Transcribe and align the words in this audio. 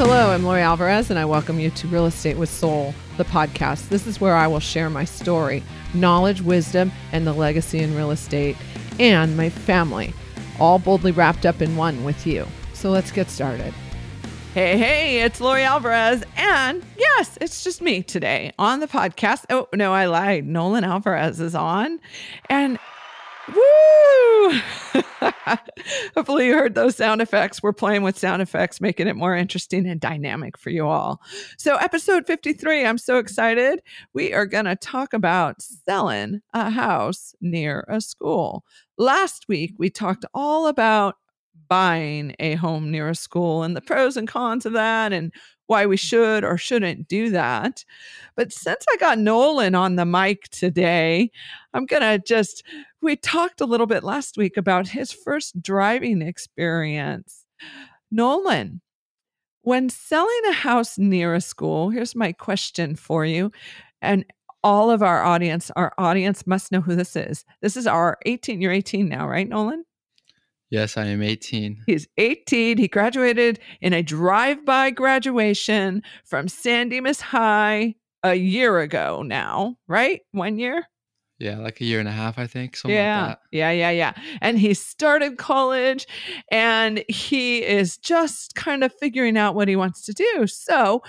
hello. 0.00 0.30
I'm 0.30 0.44
Lori 0.44 0.62
Alvarez, 0.62 1.10
and 1.10 1.18
I 1.18 1.26
welcome 1.26 1.60
you 1.60 1.68
to 1.72 1.86
Real 1.88 2.06
Estate 2.06 2.38
with 2.38 2.48
Soul, 2.48 2.94
the 3.18 3.24
podcast. 3.24 3.90
This 3.90 4.06
is 4.06 4.18
where 4.18 4.34
I 4.34 4.46
will 4.46 4.58
share 4.58 4.88
my 4.88 5.04
story, 5.04 5.62
knowledge, 5.92 6.40
wisdom, 6.40 6.90
and 7.12 7.26
the 7.26 7.34
legacy 7.34 7.80
in 7.80 7.94
real 7.94 8.10
estate, 8.10 8.56
and 8.98 9.36
my 9.36 9.50
family, 9.50 10.14
all 10.58 10.78
boldly 10.78 11.12
wrapped 11.12 11.44
up 11.44 11.60
in 11.60 11.76
one 11.76 12.02
with 12.02 12.26
you. 12.26 12.46
So 12.72 12.88
let's 12.88 13.12
get 13.12 13.28
started. 13.28 13.74
Hey, 14.54 14.78
hey, 14.78 15.20
it's 15.20 15.38
Lori 15.38 15.64
Alvarez. 15.64 16.24
And 16.34 16.82
yes, 16.96 17.36
it's 17.38 17.62
just 17.62 17.82
me 17.82 18.02
today 18.02 18.52
on 18.58 18.80
the 18.80 18.88
podcast. 18.88 19.44
Oh, 19.50 19.68
no, 19.74 19.92
I 19.92 20.06
lied. 20.06 20.46
Nolan 20.46 20.82
Alvarez 20.82 21.40
is 21.40 21.54
on. 21.54 22.00
And 22.48 22.78
woo! 23.48 24.60
Hopefully, 26.14 26.46
you 26.46 26.54
heard 26.54 26.74
those 26.74 26.96
sound 26.96 27.20
effects. 27.20 27.62
We're 27.62 27.72
playing 27.72 28.02
with 28.02 28.18
sound 28.18 28.42
effects, 28.42 28.80
making 28.80 29.08
it 29.08 29.16
more 29.16 29.36
interesting 29.36 29.86
and 29.86 30.00
dynamic 30.00 30.56
for 30.56 30.70
you 30.70 30.86
all. 30.86 31.20
So, 31.56 31.76
episode 31.76 32.26
53, 32.26 32.84
I'm 32.84 32.98
so 32.98 33.18
excited. 33.18 33.82
We 34.12 34.32
are 34.32 34.46
going 34.46 34.66
to 34.66 34.76
talk 34.76 35.12
about 35.12 35.62
selling 35.62 36.40
a 36.52 36.70
house 36.70 37.34
near 37.40 37.84
a 37.88 38.00
school. 38.00 38.64
Last 38.98 39.46
week, 39.48 39.74
we 39.78 39.90
talked 39.90 40.24
all 40.34 40.66
about 40.66 41.16
buying 41.68 42.34
a 42.40 42.56
home 42.56 42.90
near 42.90 43.08
a 43.08 43.14
school 43.14 43.62
and 43.62 43.76
the 43.76 43.80
pros 43.80 44.16
and 44.16 44.28
cons 44.28 44.66
of 44.66 44.72
that 44.72 45.12
and 45.12 45.32
why 45.68 45.86
we 45.86 45.96
should 45.96 46.42
or 46.42 46.58
shouldn't 46.58 47.06
do 47.06 47.30
that. 47.30 47.84
But 48.34 48.52
since 48.52 48.84
I 48.92 48.96
got 48.96 49.20
Nolan 49.20 49.76
on 49.76 49.94
the 49.94 50.04
mic 50.04 50.48
today, 50.48 51.30
I'm 51.72 51.86
going 51.86 52.02
to 52.02 52.18
just, 52.26 52.64
we 53.02 53.16
talked 53.16 53.60
a 53.60 53.66
little 53.66 53.86
bit 53.86 54.04
last 54.04 54.36
week 54.36 54.56
about 54.56 54.88
his 54.88 55.12
first 55.12 55.60
driving 55.62 56.22
experience. 56.22 57.44
Nolan, 58.10 58.80
when 59.62 59.88
selling 59.88 60.40
a 60.48 60.52
house 60.52 60.98
near 60.98 61.34
a 61.34 61.40
school, 61.40 61.90
here's 61.90 62.14
my 62.14 62.32
question 62.32 62.96
for 62.96 63.24
you. 63.24 63.52
And 64.02 64.24
all 64.62 64.90
of 64.90 65.02
our 65.02 65.22
audience, 65.22 65.70
our 65.76 65.92
audience 65.98 66.46
must 66.46 66.72
know 66.72 66.80
who 66.80 66.94
this 66.94 67.16
is. 67.16 67.44
This 67.62 67.76
is 67.76 67.86
our 67.86 68.18
18, 68.26 68.60
you're 68.60 68.72
18 68.72 69.08
now, 69.08 69.28
right, 69.28 69.48
Nolan? 69.48 69.84
Yes, 70.70 70.96
I 70.96 71.06
am 71.06 71.22
18. 71.22 71.82
He's 71.86 72.06
18. 72.16 72.78
He 72.78 72.86
graduated 72.86 73.58
in 73.80 73.92
a 73.92 74.02
drive 74.02 74.64
by 74.64 74.90
graduation 74.90 76.02
from 76.24 76.46
San 76.46 76.88
Dimas 76.88 77.20
High 77.20 77.96
a 78.22 78.34
year 78.34 78.78
ago 78.78 79.22
now, 79.22 79.76
right? 79.88 80.20
One 80.30 80.58
year? 80.58 80.86
Yeah, 81.40 81.58
like 81.58 81.80
a 81.80 81.84
year 81.84 82.00
and 82.00 82.08
a 82.08 82.12
half, 82.12 82.38
I 82.38 82.46
think. 82.46 82.76
Something 82.76 82.96
yeah. 82.96 83.28
like 83.28 83.38
Yeah, 83.50 83.70
yeah, 83.70 83.90
yeah. 83.90 84.12
And 84.42 84.58
he 84.58 84.74
started 84.74 85.38
college 85.38 86.06
and 86.50 87.02
he 87.08 87.64
is 87.64 87.96
just 87.96 88.54
kind 88.54 88.84
of 88.84 88.92
figuring 88.92 89.38
out 89.38 89.54
what 89.54 89.66
he 89.66 89.74
wants 89.74 90.02
to 90.02 90.12
do. 90.12 90.46
So, 90.46 91.02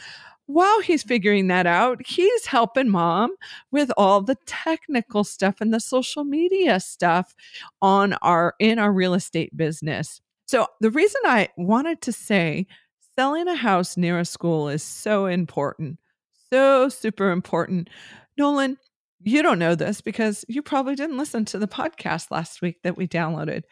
while 0.46 0.82
he's 0.82 1.04
figuring 1.04 1.48
that 1.48 1.66
out, 1.66 2.02
he's 2.06 2.46
helping 2.46 2.90
mom 2.90 3.36
with 3.72 3.92
all 3.96 4.22
the 4.22 4.38
technical 4.46 5.24
stuff 5.24 5.62
and 5.62 5.74
the 5.74 5.80
social 5.80 6.24
media 6.24 6.80
stuff 6.80 7.36
on 7.82 8.14
our 8.22 8.56
in 8.60 8.80
our 8.80 8.92
real 8.92 9.14
estate 9.14 9.56
business. 9.56 10.22
So 10.46 10.68
the 10.82 10.92
reason 10.92 11.22
I 11.26 11.50
wanted 11.58 12.02
to 12.02 12.12
say 12.12 12.68
selling 13.16 13.48
a 13.48 13.56
house 13.56 13.96
near 13.96 14.20
a 14.20 14.26
school 14.26 14.68
is 14.68 14.84
so 14.84 15.26
important. 15.26 16.00
So 16.50 16.90
super 16.90 17.32
important. 17.32 17.90
Nolan, 18.38 18.78
you 19.24 19.42
don't 19.44 19.60
know 19.60 19.76
this 19.76 20.02
because 20.02 20.46
you 20.48 20.62
probably 20.62 20.96
didn't 20.96 21.18
listen 21.18 21.46
to 21.46 21.60
the 21.60 21.68
podcast 21.68 22.32
last 22.32 22.62
week 22.62 22.82
that 22.84 22.98
we 22.98 23.08
downloaded. 23.08 23.64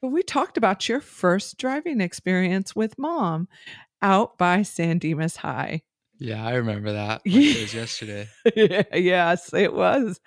But 0.00 0.08
we 0.08 0.22
talked 0.22 0.56
about 0.56 0.88
your 0.88 1.00
first 1.00 1.58
driving 1.58 2.00
experience 2.00 2.76
with 2.76 2.98
mom 2.98 3.48
out 4.00 4.38
by 4.38 4.62
San 4.62 4.98
Dimas 4.98 5.36
High. 5.36 5.82
Yeah, 6.18 6.44
I 6.44 6.54
remember 6.54 6.92
that. 6.92 7.22
Like 7.24 7.34
it 7.34 7.62
was 7.62 7.74
yesterday. 7.74 8.28
yes, 8.54 9.52
it 9.52 9.72
was. 9.72 10.20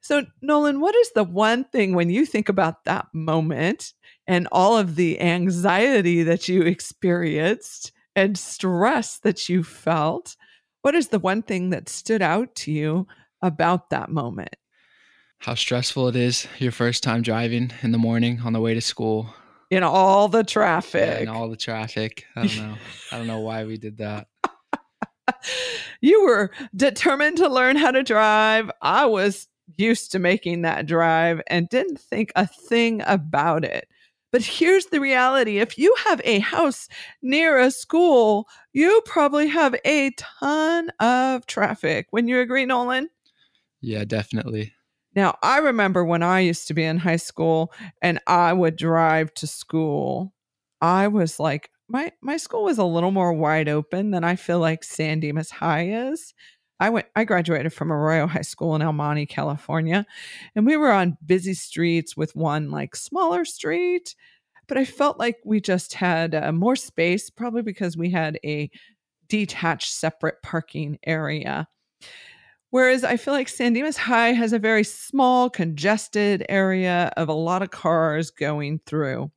So, 0.00 0.24
Nolan, 0.40 0.80
what 0.80 0.94
is 0.94 1.10
the 1.14 1.24
one 1.24 1.64
thing 1.64 1.94
when 1.94 2.10
you 2.10 2.26
think 2.26 2.48
about 2.48 2.84
that 2.84 3.06
moment 3.12 3.92
and 4.26 4.46
all 4.52 4.76
of 4.76 4.94
the 4.96 5.20
anxiety 5.20 6.22
that 6.22 6.48
you 6.48 6.62
experienced 6.62 7.92
and 8.14 8.38
stress 8.38 9.18
that 9.20 9.48
you 9.48 9.64
felt? 9.64 10.36
What 10.82 10.94
is 10.94 11.08
the 11.08 11.18
one 11.18 11.42
thing 11.42 11.70
that 11.70 11.88
stood 11.88 12.22
out 12.22 12.54
to 12.56 12.72
you 12.72 13.06
about 13.42 13.90
that 13.90 14.10
moment? 14.10 14.56
How 15.38 15.54
stressful 15.54 16.08
it 16.08 16.16
is 16.16 16.46
your 16.58 16.72
first 16.72 17.02
time 17.02 17.22
driving 17.22 17.72
in 17.82 17.92
the 17.92 17.98
morning 17.98 18.40
on 18.44 18.52
the 18.52 18.60
way 18.60 18.74
to 18.74 18.80
school. 18.80 19.34
In 19.70 19.82
all 19.82 20.28
the 20.28 20.44
traffic. 20.44 21.08
Yeah, 21.08 21.18
in 21.18 21.28
all 21.28 21.48
the 21.48 21.56
traffic. 21.56 22.24
I 22.34 22.46
don't 22.46 22.56
know. 22.56 22.74
I 23.12 23.18
don't 23.18 23.26
know 23.26 23.40
why 23.40 23.64
we 23.64 23.76
did 23.76 23.98
that 23.98 24.28
you 26.00 26.24
were 26.24 26.50
determined 26.74 27.38
to 27.38 27.48
learn 27.48 27.76
how 27.76 27.90
to 27.90 28.02
drive. 28.02 28.70
I 28.82 29.06
was 29.06 29.48
used 29.76 30.12
to 30.12 30.18
making 30.18 30.62
that 30.62 30.86
drive 30.86 31.40
and 31.48 31.68
didn't 31.68 32.00
think 32.00 32.32
a 32.36 32.46
thing 32.46 33.02
about 33.06 33.64
it. 33.64 33.88
But 34.32 34.42
here's 34.42 34.86
the 34.86 35.00
reality 35.00 35.58
if 35.58 35.78
you 35.78 35.94
have 36.04 36.20
a 36.24 36.40
house 36.40 36.88
near 37.22 37.58
a 37.58 37.70
school, 37.70 38.48
you 38.72 39.02
probably 39.06 39.48
have 39.48 39.74
a 39.84 40.10
ton 40.18 40.90
of 41.00 41.46
traffic. 41.46 42.08
When 42.10 42.28
you 42.28 42.40
agree, 42.40 42.66
Nolan? 42.66 43.08
Yeah, 43.80 44.04
definitely. 44.04 44.72
Now, 45.14 45.38
I 45.42 45.58
remember 45.58 46.04
when 46.04 46.22
I 46.22 46.40
used 46.40 46.68
to 46.68 46.74
be 46.74 46.84
in 46.84 46.98
high 46.98 47.16
school 47.16 47.72
and 48.02 48.20
I 48.26 48.52
would 48.52 48.76
drive 48.76 49.32
to 49.34 49.46
school, 49.46 50.34
I 50.80 51.08
was 51.08 51.40
like, 51.40 51.70
my 51.88 52.12
my 52.20 52.36
school 52.36 52.64
was 52.64 52.78
a 52.78 52.84
little 52.84 53.12
more 53.12 53.32
wide 53.32 53.68
open 53.68 54.10
than 54.10 54.24
I 54.24 54.36
feel 54.36 54.58
like 54.58 54.84
San 54.84 55.20
Dimas 55.20 55.50
High 55.50 55.88
is. 56.10 56.34
I 56.80 56.90
went 56.90 57.06
I 57.16 57.24
graduated 57.24 57.72
from 57.72 57.92
Arroyo 57.92 58.26
High 58.26 58.42
School 58.42 58.74
in 58.74 58.82
El 58.82 58.92
Monte, 58.92 59.26
California, 59.26 60.04
and 60.54 60.66
we 60.66 60.76
were 60.76 60.90
on 60.92 61.16
busy 61.24 61.54
streets 61.54 62.16
with 62.16 62.34
one 62.36 62.70
like 62.70 62.96
smaller 62.96 63.44
street, 63.44 64.14
but 64.68 64.76
I 64.76 64.84
felt 64.84 65.18
like 65.18 65.36
we 65.44 65.60
just 65.60 65.94
had 65.94 66.34
uh, 66.34 66.52
more 66.52 66.76
space 66.76 67.30
probably 67.30 67.62
because 67.62 67.96
we 67.96 68.10
had 68.10 68.38
a 68.44 68.70
detached 69.28 69.92
separate 69.92 70.42
parking 70.42 70.98
area. 71.06 71.68
Whereas 72.70 73.04
I 73.04 73.16
feel 73.16 73.32
like 73.32 73.48
San 73.48 73.72
Dimas 73.72 73.96
High 73.96 74.32
has 74.32 74.52
a 74.52 74.58
very 74.58 74.84
small, 74.84 75.48
congested 75.48 76.44
area 76.48 77.12
of 77.16 77.28
a 77.28 77.32
lot 77.32 77.62
of 77.62 77.70
cars 77.70 78.30
going 78.30 78.80
through. 78.86 79.30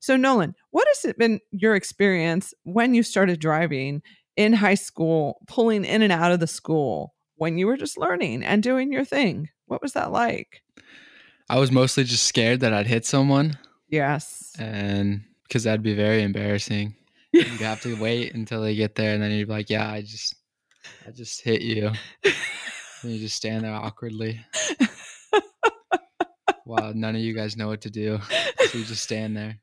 So, 0.00 0.16
Nolan, 0.16 0.54
what 0.70 0.88
has 0.88 1.04
it 1.04 1.18
been 1.18 1.40
your 1.52 1.76
experience 1.76 2.54
when 2.64 2.94
you 2.94 3.02
started 3.02 3.38
driving 3.38 4.02
in 4.36 4.52
high 4.52 4.74
school, 4.74 5.40
pulling 5.46 5.84
in 5.84 6.02
and 6.02 6.12
out 6.12 6.32
of 6.32 6.40
the 6.40 6.46
school 6.46 7.14
when 7.36 7.58
you 7.58 7.66
were 7.66 7.76
just 7.76 7.98
learning 7.98 8.42
and 8.44 8.62
doing 8.62 8.92
your 8.92 9.04
thing? 9.04 9.48
What 9.66 9.82
was 9.82 9.92
that 9.92 10.10
like? 10.10 10.62
I 11.48 11.58
was 11.58 11.70
mostly 11.70 12.04
just 12.04 12.24
scared 12.24 12.60
that 12.60 12.72
I'd 12.72 12.86
hit 12.86 13.04
someone. 13.04 13.58
Yes. 13.88 14.52
And 14.58 15.22
because 15.44 15.64
that'd 15.64 15.82
be 15.82 15.94
very 15.94 16.22
embarrassing. 16.22 16.94
You'd 17.32 17.46
have 17.60 17.80
to 17.82 18.00
wait 18.00 18.34
until 18.34 18.62
they 18.62 18.74
get 18.74 18.94
there 18.94 19.14
and 19.14 19.22
then 19.22 19.30
you'd 19.30 19.46
be 19.46 19.52
like, 19.52 19.70
yeah, 19.70 19.88
I 19.88 20.00
just, 20.00 20.34
I 21.06 21.12
just 21.12 21.42
hit 21.42 21.62
you. 21.62 21.92
and 23.02 23.12
you 23.12 23.18
just 23.18 23.36
stand 23.36 23.64
there 23.64 23.74
awkwardly. 23.74 24.40
Wow, 26.70 26.92
none 26.94 27.16
of 27.16 27.20
you 27.20 27.34
guys 27.34 27.56
know 27.56 27.66
what 27.66 27.80
to 27.80 27.90
do. 27.90 28.20
So 28.68 28.78
you 28.78 28.84
just 28.84 29.02
stand 29.02 29.36
there. 29.36 29.58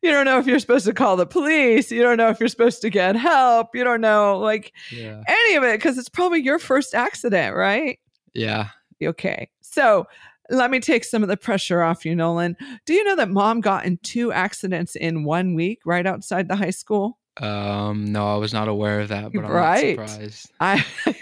you 0.00 0.12
don't 0.12 0.26
know 0.26 0.38
if 0.38 0.46
you're 0.46 0.60
supposed 0.60 0.86
to 0.86 0.92
call 0.92 1.16
the 1.16 1.26
police. 1.26 1.90
You 1.90 2.02
don't 2.02 2.18
know 2.18 2.28
if 2.28 2.38
you're 2.38 2.48
supposed 2.48 2.82
to 2.82 2.90
get 2.90 3.16
help. 3.16 3.74
You 3.74 3.82
don't 3.82 4.00
know 4.00 4.38
like 4.38 4.72
yeah. 4.92 5.24
any 5.26 5.56
of 5.56 5.64
it 5.64 5.76
because 5.76 5.98
it's 5.98 6.08
probably 6.08 6.40
your 6.40 6.60
first 6.60 6.94
accident, 6.94 7.56
right? 7.56 7.98
Yeah. 8.32 8.68
Okay. 9.02 9.50
So 9.60 10.06
let 10.50 10.70
me 10.70 10.78
take 10.78 11.02
some 11.02 11.24
of 11.24 11.28
the 11.28 11.36
pressure 11.36 11.82
off 11.82 12.04
you, 12.04 12.14
Nolan. 12.14 12.56
Do 12.86 12.94
you 12.94 13.02
know 13.02 13.16
that 13.16 13.30
mom 13.30 13.60
got 13.60 13.84
in 13.84 13.98
two 14.04 14.30
accidents 14.30 14.94
in 14.94 15.24
one 15.24 15.56
week 15.56 15.80
right 15.84 16.06
outside 16.06 16.46
the 16.46 16.54
high 16.54 16.70
school? 16.70 17.18
Um, 17.38 18.12
no, 18.12 18.32
I 18.32 18.36
was 18.36 18.52
not 18.52 18.68
aware 18.68 19.00
of 19.00 19.08
that, 19.08 19.32
but 19.32 19.44
I'm 19.44 19.50
right. 19.50 19.98
not 19.98 20.08
surprised. 20.08 20.52
I 20.60 20.84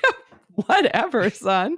whatever, 0.66 1.30
son. 1.30 1.76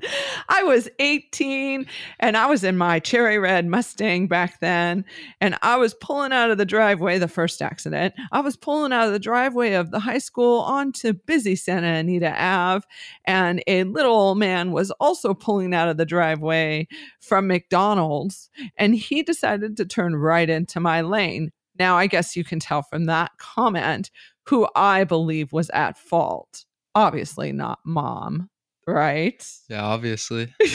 I 0.48 0.62
was 0.62 0.88
18 0.98 1.86
and 2.20 2.36
I 2.36 2.46
was 2.46 2.64
in 2.64 2.76
my 2.76 2.98
cherry 2.98 3.38
red 3.38 3.66
Mustang 3.66 4.26
back 4.26 4.60
then. 4.60 5.04
And 5.40 5.56
I 5.62 5.76
was 5.76 5.94
pulling 5.94 6.32
out 6.32 6.50
of 6.50 6.58
the 6.58 6.64
driveway, 6.64 7.18
the 7.18 7.28
first 7.28 7.62
accident. 7.62 8.14
I 8.32 8.40
was 8.40 8.56
pulling 8.56 8.92
out 8.92 9.06
of 9.06 9.12
the 9.12 9.18
driveway 9.18 9.74
of 9.74 9.90
the 9.90 10.00
high 10.00 10.18
school 10.18 10.60
onto 10.60 11.12
busy 11.12 11.56
Santa 11.56 11.88
Anita 11.88 12.34
Ave. 12.36 12.86
And 13.24 13.62
a 13.66 13.84
little 13.84 14.14
old 14.14 14.38
man 14.38 14.72
was 14.72 14.90
also 14.92 15.34
pulling 15.34 15.74
out 15.74 15.88
of 15.88 15.96
the 15.96 16.06
driveway 16.06 16.88
from 17.20 17.46
McDonald's. 17.46 18.50
And 18.76 18.94
he 18.94 19.22
decided 19.22 19.76
to 19.76 19.84
turn 19.84 20.16
right 20.16 20.48
into 20.48 20.80
my 20.80 21.00
lane. 21.00 21.50
Now, 21.78 21.96
I 21.96 22.06
guess 22.06 22.36
you 22.36 22.44
can 22.44 22.60
tell 22.60 22.82
from 22.82 23.06
that 23.06 23.32
comment 23.38 24.10
who 24.46 24.68
I 24.76 25.04
believe 25.04 25.52
was 25.52 25.70
at 25.70 25.98
fault 25.98 26.64
obviously 26.94 27.52
not 27.52 27.80
mom 27.84 28.48
right? 28.86 29.46
Yeah, 29.68 29.82
obviously. 29.82 30.54
so 30.62 30.74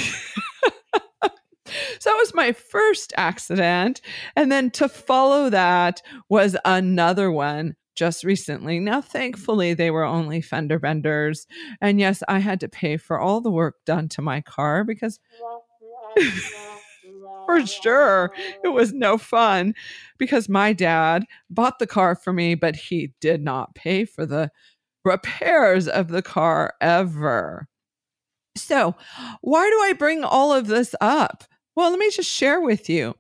that 1.22 2.18
was 2.18 2.34
my 2.34 2.52
first 2.52 3.14
accident. 3.18 4.02
And 4.36 4.52
then 4.52 4.72
to 4.72 4.90
follow 4.90 5.50
that 5.50 6.02
was 6.30 6.56
another 6.66 7.32
one 7.32 7.76
just 7.96 8.24
recently. 8.24 8.80
Now, 8.80 9.02
thankfully, 9.02 9.74
they 9.74 9.92
were 9.92 10.06
only 10.06 10.40
fender 10.42 10.80
benders. 10.80 11.46
And 11.82 12.00
yes, 12.00 12.24
I 12.30 12.40
had 12.40 12.62
to 12.62 12.70
pay 12.70 12.96
for 12.96 13.20
all 13.20 13.42
the 13.42 13.52
work 13.52 13.76
done 13.86 14.08
to 14.10 14.22
my 14.22 14.40
car 14.40 14.86
because 14.86 15.20
for 17.46 17.66
sure 17.66 18.32
it 18.64 18.70
was 18.70 18.94
no 18.94 19.18
fun 19.18 19.74
because 20.18 20.48
my 20.48 20.72
dad 20.72 21.26
bought 21.50 21.80
the 21.80 21.88
car 21.88 22.16
for 22.16 22.32
me, 22.32 22.56
but 22.56 22.76
he 22.76 23.12
did 23.20 23.42
not 23.42 23.76
pay 23.76 24.06
for 24.06 24.26
the 24.26 24.50
repairs 25.04 25.88
of 25.88 26.08
the 26.08 26.22
car 26.22 26.74
ever. 26.80 27.68
So, 28.62 28.96
why 29.42 29.70
do 29.70 29.82
I 29.84 29.94
bring 29.94 30.24
all 30.24 30.54
of 30.54 30.68
this 30.68 30.96
up? 31.02 31.44
Well, 31.76 31.90
let 31.90 32.00
me 32.00 32.10
just 32.12 32.30
share 32.30 32.62
with 32.62 32.90
you. 32.90 33.16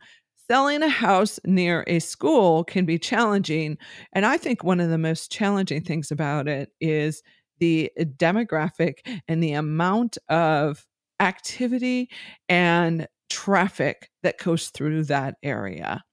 Selling 0.49 0.81
a 0.81 0.89
house 0.89 1.39
near 1.45 1.83
a 1.87 1.99
school 1.99 2.63
can 2.63 2.85
be 2.85 2.97
challenging. 2.97 3.77
And 4.13 4.25
I 4.25 4.37
think 4.37 4.63
one 4.63 4.79
of 4.79 4.89
the 4.89 4.97
most 4.97 5.31
challenging 5.31 5.81
things 5.83 6.11
about 6.11 6.47
it 6.47 6.71
is 6.81 7.21
the 7.59 7.91
demographic 8.17 9.21
and 9.27 9.43
the 9.43 9.53
amount 9.53 10.17
of 10.27 10.85
activity 11.19 12.09
and 12.47 13.07
traffic 13.29 14.09
that 14.23 14.39
goes 14.39 14.69
through 14.69 15.03
that 15.05 15.35
area. 15.43 16.03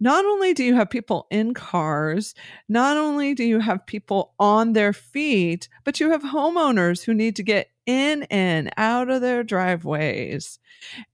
Not 0.00 0.24
only 0.24 0.54
do 0.54 0.64
you 0.64 0.74
have 0.74 0.90
people 0.90 1.26
in 1.30 1.54
cars, 1.54 2.34
not 2.68 2.96
only 2.96 3.34
do 3.34 3.44
you 3.44 3.60
have 3.60 3.86
people 3.86 4.34
on 4.38 4.72
their 4.72 4.92
feet, 4.92 5.68
but 5.84 6.00
you 6.00 6.10
have 6.10 6.22
homeowners 6.22 7.04
who 7.04 7.14
need 7.14 7.36
to 7.36 7.42
get 7.42 7.70
in 7.86 8.24
and 8.24 8.70
out 8.76 9.08
of 9.08 9.22
their 9.22 9.42
driveways. 9.42 10.58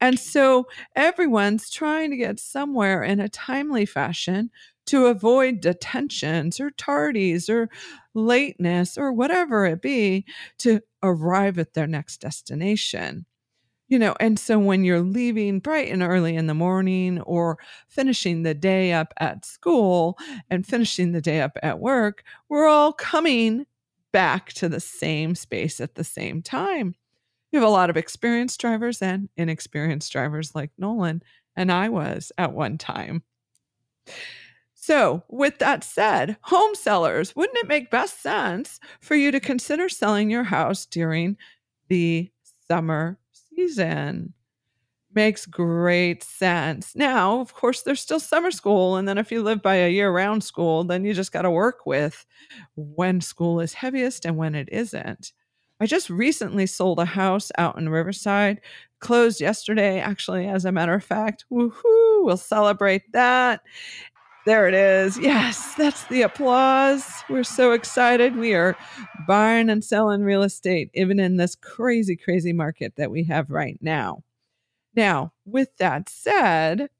And 0.00 0.18
so 0.18 0.66
everyone's 0.96 1.70
trying 1.70 2.10
to 2.10 2.16
get 2.16 2.40
somewhere 2.40 3.02
in 3.02 3.20
a 3.20 3.28
timely 3.28 3.86
fashion 3.86 4.50
to 4.86 5.06
avoid 5.06 5.60
detentions 5.60 6.60
or 6.60 6.70
tardies 6.70 7.48
or 7.48 7.70
lateness 8.12 8.98
or 8.98 9.12
whatever 9.12 9.64
it 9.66 9.80
be 9.80 10.26
to 10.58 10.80
arrive 11.02 11.58
at 11.58 11.74
their 11.74 11.86
next 11.86 12.18
destination 12.18 13.24
you 13.88 13.98
know 13.98 14.14
and 14.20 14.38
so 14.38 14.58
when 14.58 14.84
you're 14.84 15.00
leaving 15.00 15.58
bright 15.58 15.90
and 15.90 16.02
early 16.02 16.36
in 16.36 16.46
the 16.46 16.54
morning 16.54 17.20
or 17.22 17.58
finishing 17.88 18.42
the 18.42 18.54
day 18.54 18.92
up 18.92 19.12
at 19.18 19.44
school 19.44 20.18
and 20.50 20.66
finishing 20.66 21.12
the 21.12 21.20
day 21.20 21.40
up 21.40 21.58
at 21.62 21.78
work 21.78 22.24
we're 22.48 22.66
all 22.66 22.92
coming 22.92 23.66
back 24.14 24.52
to 24.52 24.68
the 24.68 24.78
same 24.78 25.34
space 25.34 25.80
at 25.80 25.96
the 25.96 26.04
same 26.04 26.40
time. 26.40 26.94
You 27.50 27.58
have 27.58 27.68
a 27.68 27.72
lot 27.72 27.90
of 27.90 27.96
experienced 27.96 28.60
drivers 28.60 29.02
and 29.02 29.28
inexperienced 29.36 30.12
drivers 30.12 30.54
like 30.54 30.70
nolan 30.78 31.20
and 31.56 31.70
i 31.70 31.88
was 31.88 32.30
at 32.38 32.52
one 32.52 32.78
time. 32.78 33.24
So, 34.72 35.24
with 35.28 35.58
that 35.58 35.82
said, 35.82 36.36
home 36.42 36.76
sellers, 36.76 37.34
wouldn't 37.34 37.58
it 37.58 37.66
make 37.66 37.90
best 37.90 38.22
sense 38.22 38.78
for 39.00 39.16
you 39.16 39.32
to 39.32 39.40
consider 39.40 39.88
selling 39.88 40.30
your 40.30 40.44
house 40.44 40.86
during 40.86 41.36
the 41.88 42.30
summer 42.68 43.18
season. 43.56 44.34
Makes 45.14 45.46
great 45.46 46.24
sense. 46.24 46.96
Now, 46.96 47.40
of 47.40 47.54
course, 47.54 47.82
there's 47.82 48.00
still 48.00 48.18
summer 48.20 48.50
school. 48.50 48.96
And 48.96 49.06
then 49.06 49.16
if 49.18 49.30
you 49.30 49.42
live 49.42 49.62
by 49.62 49.76
a 49.76 49.90
year 49.90 50.10
round 50.10 50.42
school, 50.42 50.84
then 50.84 51.04
you 51.04 51.14
just 51.14 51.32
got 51.32 51.42
to 51.42 51.50
work 51.50 51.86
with 51.86 52.26
when 52.76 53.20
school 53.20 53.60
is 53.60 53.74
heaviest 53.74 54.24
and 54.24 54.36
when 54.36 54.56
it 54.56 54.68
isn't. 54.72 55.32
I 55.80 55.86
just 55.86 56.10
recently 56.10 56.66
sold 56.66 56.98
a 56.98 57.04
house 57.04 57.52
out 57.58 57.78
in 57.78 57.88
Riverside, 57.88 58.60
closed 59.00 59.40
yesterday, 59.40 60.00
actually, 60.00 60.46
as 60.48 60.64
a 60.64 60.72
matter 60.72 60.94
of 60.94 61.04
fact. 61.04 61.44
Woohoo! 61.50 62.24
We'll 62.24 62.36
celebrate 62.36 63.12
that. 63.12 63.60
There 64.46 64.68
it 64.68 64.74
is. 64.74 65.18
Yes, 65.18 65.74
that's 65.74 66.06
the 66.08 66.22
applause. 66.22 67.06
We're 67.30 67.44
so 67.44 67.72
excited. 67.72 68.36
We 68.36 68.54
are 68.54 68.76
buying 69.26 69.70
and 69.70 69.82
selling 69.82 70.22
real 70.22 70.42
estate, 70.42 70.90
even 70.92 71.18
in 71.18 71.38
this 71.38 71.54
crazy, 71.54 72.14
crazy 72.14 72.52
market 72.52 72.94
that 72.96 73.10
we 73.10 73.24
have 73.24 73.48
right 73.48 73.78
now. 73.80 74.22
Now, 74.94 75.32
with 75.46 75.74
that 75.78 76.10
said, 76.10 76.90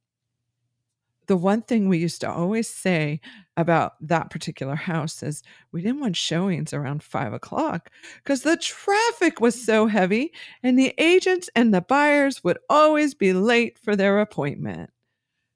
the 1.27 1.37
one 1.37 1.61
thing 1.63 1.89
we 1.89 1.99
used 1.99 2.23
to 2.23 2.31
always 2.31 2.69
say 2.69 3.21
about 3.57 3.95
that 4.01 4.31
particular 4.31 4.75
house 4.75 5.23
is 5.23 5.43
we 5.71 5.83
didn't 5.83 6.01
want 6.01 6.17
showings 6.17 6.73
around 6.73 7.03
five 7.03 7.33
o'clock 7.33 7.91
because 8.23 8.43
the 8.43 8.57
traffic 8.57 9.41
was 9.41 9.63
so 9.63 9.87
heavy 9.87 10.33
and 10.63 10.79
the 10.79 10.95
agents 10.99 11.49
and 11.55 11.73
the 11.73 11.81
buyers 11.81 12.43
would 12.43 12.59
always 12.69 13.15
be 13.15 13.33
late 13.33 13.79
for 13.79 13.97
their 13.97 14.21
appointment. 14.21 14.91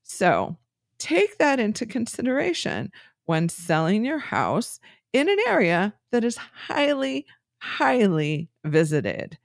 So, 0.04 0.56
take 0.98 1.38
that 1.38 1.60
into 1.60 1.86
consideration 1.86 2.90
when 3.26 3.48
selling 3.48 4.04
your 4.04 4.18
house 4.18 4.80
in 5.12 5.28
an 5.28 5.38
area 5.46 5.94
that 6.12 6.24
is 6.24 6.36
highly, 6.36 7.26
highly 7.58 8.48
visited. 8.64 9.38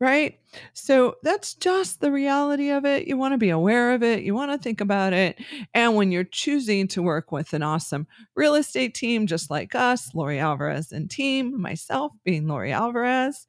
Right. 0.00 0.40
So 0.72 1.14
that's 1.22 1.54
just 1.54 2.00
the 2.00 2.10
reality 2.10 2.70
of 2.70 2.84
it. 2.84 3.06
You 3.06 3.16
want 3.16 3.34
to 3.34 3.38
be 3.38 3.50
aware 3.50 3.94
of 3.94 4.02
it. 4.02 4.24
You 4.24 4.34
want 4.34 4.50
to 4.50 4.58
think 4.58 4.80
about 4.80 5.12
it. 5.12 5.38
And 5.74 5.94
when 5.94 6.10
you're 6.10 6.24
choosing 6.24 6.88
to 6.88 7.02
work 7.02 7.30
with 7.30 7.52
an 7.52 7.62
awesome 7.62 8.08
real 8.34 8.56
estate 8.56 8.96
team, 8.96 9.28
just 9.28 9.48
like 9.48 9.76
us, 9.76 10.12
Lori 10.12 10.40
Alvarez 10.40 10.90
and 10.90 11.08
team, 11.08 11.60
myself 11.60 12.10
being 12.24 12.48
Lori 12.48 12.72
Alvarez, 12.72 13.46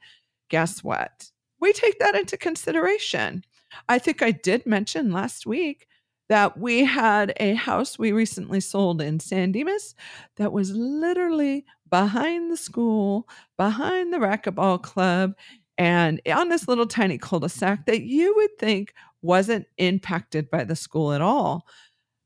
guess 0.49 0.83
what? 0.83 1.31
We 1.59 1.73
take 1.73 1.97
that 1.97 2.13
into 2.13 2.37
consideration. 2.37 3.43
I 3.89 3.97
think 3.97 4.21
I 4.21 4.29
did 4.29 4.67
mention 4.67 5.11
last 5.11 5.47
week 5.47 5.87
that 6.29 6.57
we 6.57 6.85
had 6.85 7.33
a 7.37 7.53
house 7.53 7.99
we 7.99 8.11
recently 8.11 8.59
sold 8.59 9.01
in 9.01 9.19
San 9.19 9.51
Dimas 9.51 9.95
that 10.37 10.51
was 10.51 10.71
literally 10.71 11.65
behind 11.89 12.51
the 12.51 12.57
school, 12.57 13.27
behind 13.57 14.13
the 14.13 14.17
racquetball 14.17 14.81
club, 14.81 15.33
and 15.77 16.21
on 16.31 16.49
this 16.49 16.67
little 16.67 16.85
tiny 16.87 17.17
cul 17.17 17.39
de 17.39 17.49
sac 17.49 17.85
that 17.85 18.03
you 18.03 18.33
would 18.35 18.57
think 18.59 18.93
wasn't 19.21 19.65
impacted 19.77 20.49
by 20.49 20.63
the 20.63 20.75
school 20.75 21.13
at 21.13 21.21
all. 21.21 21.67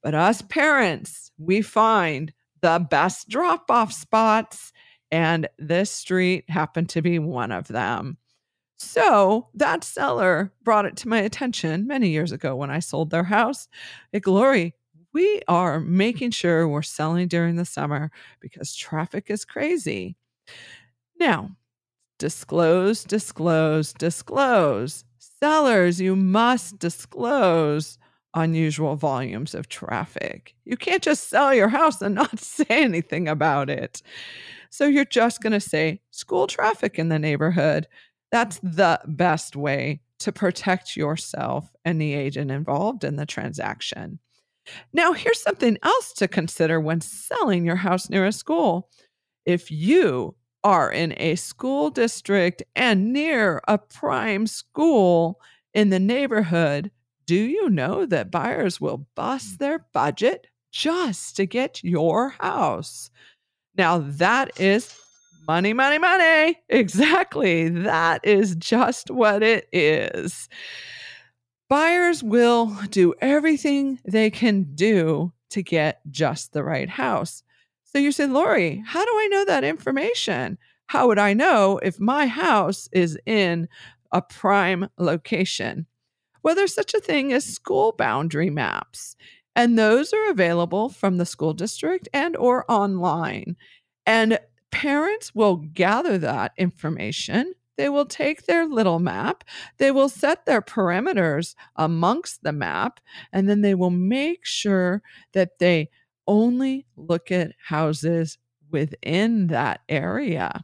But 0.04 0.16
us 0.16 0.42
parents, 0.42 1.32
we 1.38 1.62
find 1.62 2.34
the 2.62 2.86
best 2.90 3.30
drop 3.30 3.70
off 3.70 3.92
spots, 3.94 4.72
and 5.12 5.48
this 5.58 5.92
street 5.92 6.50
happened 6.50 6.90
to 6.90 7.02
be 7.02 7.20
one 7.20 7.52
of 7.52 7.68
them. 7.68 8.18
So 8.78 9.48
that 9.56 9.84
seller 9.84 10.52
brought 10.64 10.86
it 10.86 10.96
to 10.98 11.08
my 11.08 11.20
attention 11.20 11.88
many 11.88 12.10
years 12.10 12.32
ago 12.32 12.56
when 12.56 12.70
I 12.70 12.80
sold 12.80 13.10
their 13.10 13.24
house. 13.24 13.68
At 14.14 14.22
Glory, 14.22 14.76
we 15.14 15.42
are 15.48 15.80
making 15.80 16.32
sure 16.32 16.68
we're 16.68 16.84
selling 16.84 17.28
during 17.28 17.56
the 17.56 17.66
summer 17.66 18.12
because 18.40 18.76
traffic 18.76 19.26
is 19.30 19.46
crazy. 19.46 20.16
Now, 21.20 21.56
disclose, 22.20 23.04
disclose, 23.04 23.94
disclose. 23.94 25.06
Sellers, 25.18 26.00
you 26.00 26.16
must 26.16 26.78
disclose 26.78 27.98
unusual 28.36 28.96
volumes 28.96 29.56
of 29.56 29.68
traffic. 29.70 30.56
You 30.66 30.78
can't 30.78 31.02
just 31.02 31.30
sell 31.30 31.54
your 31.54 31.70
house 31.70 32.00
and 32.02 32.14
not 32.16 32.40
say 32.40 32.66
anything 32.70 33.28
about 33.28 33.72
it. 33.72 34.04
So 34.70 34.86
you're 34.86 35.06
just 35.06 35.42
going 35.42 35.54
to 35.54 35.60
say 35.60 36.02
school 36.12 36.46
traffic 36.46 37.00
in 37.00 37.10
the 37.10 37.18
neighborhood 37.18 37.88
that's 38.32 38.60
the 38.60 39.00
best 39.06 39.56
way 39.56 40.02
to 40.20 40.32
protect 40.32 40.96
yourself 40.98 41.72
and 41.86 42.02
the 42.02 42.14
agent 42.14 42.52
involved 42.52 43.04
in 43.04 43.16
the 43.16 43.26
transaction. 43.26 44.20
Now, 44.92 45.14
here's 45.14 45.42
something 45.42 45.78
else 45.84 46.14
to 46.14 46.28
consider 46.28 46.80
when 46.80 47.02
selling 47.02 47.66
your 47.66 47.76
house 47.78 48.10
near 48.10 48.26
a 48.26 48.32
school. 48.32 48.90
If 49.46 49.72
you 49.72 50.36
are 50.64 50.92
in 50.92 51.14
a 51.18 51.36
school 51.36 51.90
district 51.90 52.64
and 52.76 53.14
near 53.14 53.62
a 53.68 53.78
prime 53.78 54.48
school 54.48 55.40
in 55.74 55.90
the 55.90 56.00
neighborhood, 56.00 56.92
do 57.26 57.36
you 57.36 57.70
know 57.70 58.06
that 58.06 58.32
buyers 58.32 58.82
will 58.82 59.08
bust 59.16 59.56
mm. 59.56 59.58
their 59.60 59.86
budget 59.94 60.48
just 60.72 61.36
to 61.38 61.46
get 61.46 61.84
your 61.84 62.30
house? 62.30 63.10
Now, 63.78 64.00
that 64.00 64.60
is 64.60 64.88
Money, 65.48 65.72
money, 65.72 65.98
money. 65.98 66.60
Exactly. 66.68 67.70
That 67.70 68.26
is 68.26 68.56
just 68.58 69.10
what 69.10 69.42
it 69.42 69.70
is. 69.72 70.50
Buyers 71.70 72.22
will 72.22 72.78
do 72.90 73.14
everything 73.22 74.00
they 74.06 74.30
can 74.30 74.64
do 74.76 75.32
to 75.52 75.64
get 75.64 76.02
just 76.12 76.52
the 76.52 76.64
right 76.64 76.90
house. 76.90 77.44
So 77.86 77.98
you 77.98 78.12
said, 78.12 78.32
Lori, 78.32 78.84
how 78.86 79.06
do 79.06 79.12
I 79.12 79.28
know 79.32 79.46
that 79.46 79.64
information? 79.64 80.58
How 80.88 81.08
would 81.08 81.20
I 81.20 81.34
know 81.34 81.80
if 81.82 81.98
my 81.98 82.28
house 82.28 82.90
is 82.92 83.18
in 83.26 83.70
a 84.12 84.22
prime 84.22 84.90
location? 84.98 85.86
Well, 86.44 86.56
there's 86.56 86.74
such 86.74 86.94
a 86.94 87.00
thing 87.00 87.32
as 87.32 87.46
school 87.46 87.94
boundary 87.98 88.50
maps, 88.50 89.16
and 89.56 89.80
those 89.80 90.12
are 90.12 90.30
available 90.30 90.90
from 90.90 91.18
the 91.18 91.26
school 91.26 91.54
district 91.54 92.10
and 92.14 92.36
or 92.36 92.70
online. 92.70 93.56
And 94.06 94.40
parents 94.72 95.34
will 95.36 95.58
gather 95.58 96.18
that 96.20 96.54
information. 96.58 97.54
They 97.78 97.90
will 97.90 98.06
take 98.06 98.46
their 98.46 98.66
little 98.66 99.00
map, 99.00 99.44
they 99.78 99.92
will 99.92 100.10
set 100.10 100.46
their 100.46 100.62
perimeters 100.64 101.54
amongst 101.76 102.42
the 102.42 102.52
map, 102.52 103.00
and 103.32 103.48
then 103.48 103.62
they 103.62 103.76
will 103.76 103.92
make 103.92 104.46
sure 104.46 105.04
that 105.34 105.60
they 105.60 105.90
only 106.28 106.88
look 106.96 107.32
at 107.32 107.52
houses 107.68 108.40
within 108.72 109.48
that 109.48 109.82
area. 109.90 110.64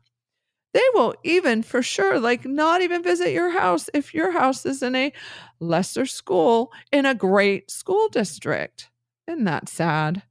They 0.74 0.84
will 0.94 1.16
even 1.24 1.62
for 1.62 1.84
sure, 1.84 2.20
like, 2.20 2.46
not 2.46 2.82
even 2.82 3.04
visit 3.04 3.32
your 3.32 3.52
house 3.52 3.90
if 3.94 4.14
your 4.14 4.32
house 4.32 4.66
is 4.66 4.82
in 4.82 4.96
a 4.96 5.14
lesser 5.60 6.06
school 6.06 6.72
in 6.92 7.06
a 7.06 7.14
great 7.16 7.70
school 7.70 8.10
district. 8.10 8.90
Isn't 9.28 9.46
that 9.46 9.70
sad? 9.70 10.24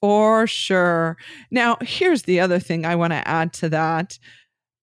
For 0.00 0.46
sure. 0.46 1.16
Now, 1.50 1.78
here's 1.80 2.22
the 2.22 2.40
other 2.40 2.58
thing 2.58 2.84
I 2.84 2.96
want 2.96 3.12
to 3.12 3.26
add 3.26 3.52
to 3.54 3.68
that. 3.70 4.18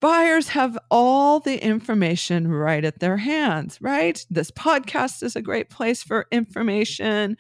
Buyers 0.02 0.50
have 0.50 0.78
all 0.92 1.40
the 1.40 1.64
information 1.64 2.50
right 2.50 2.84
at 2.84 3.00
their 3.00 3.16
hands, 3.16 3.78
right? 3.80 4.26
This 4.30 4.52
podcast 4.52 5.24
is 5.24 5.38
a 5.38 5.42
great 5.42 5.70
place 5.70 6.04
for 6.04 6.28
information 6.30 7.38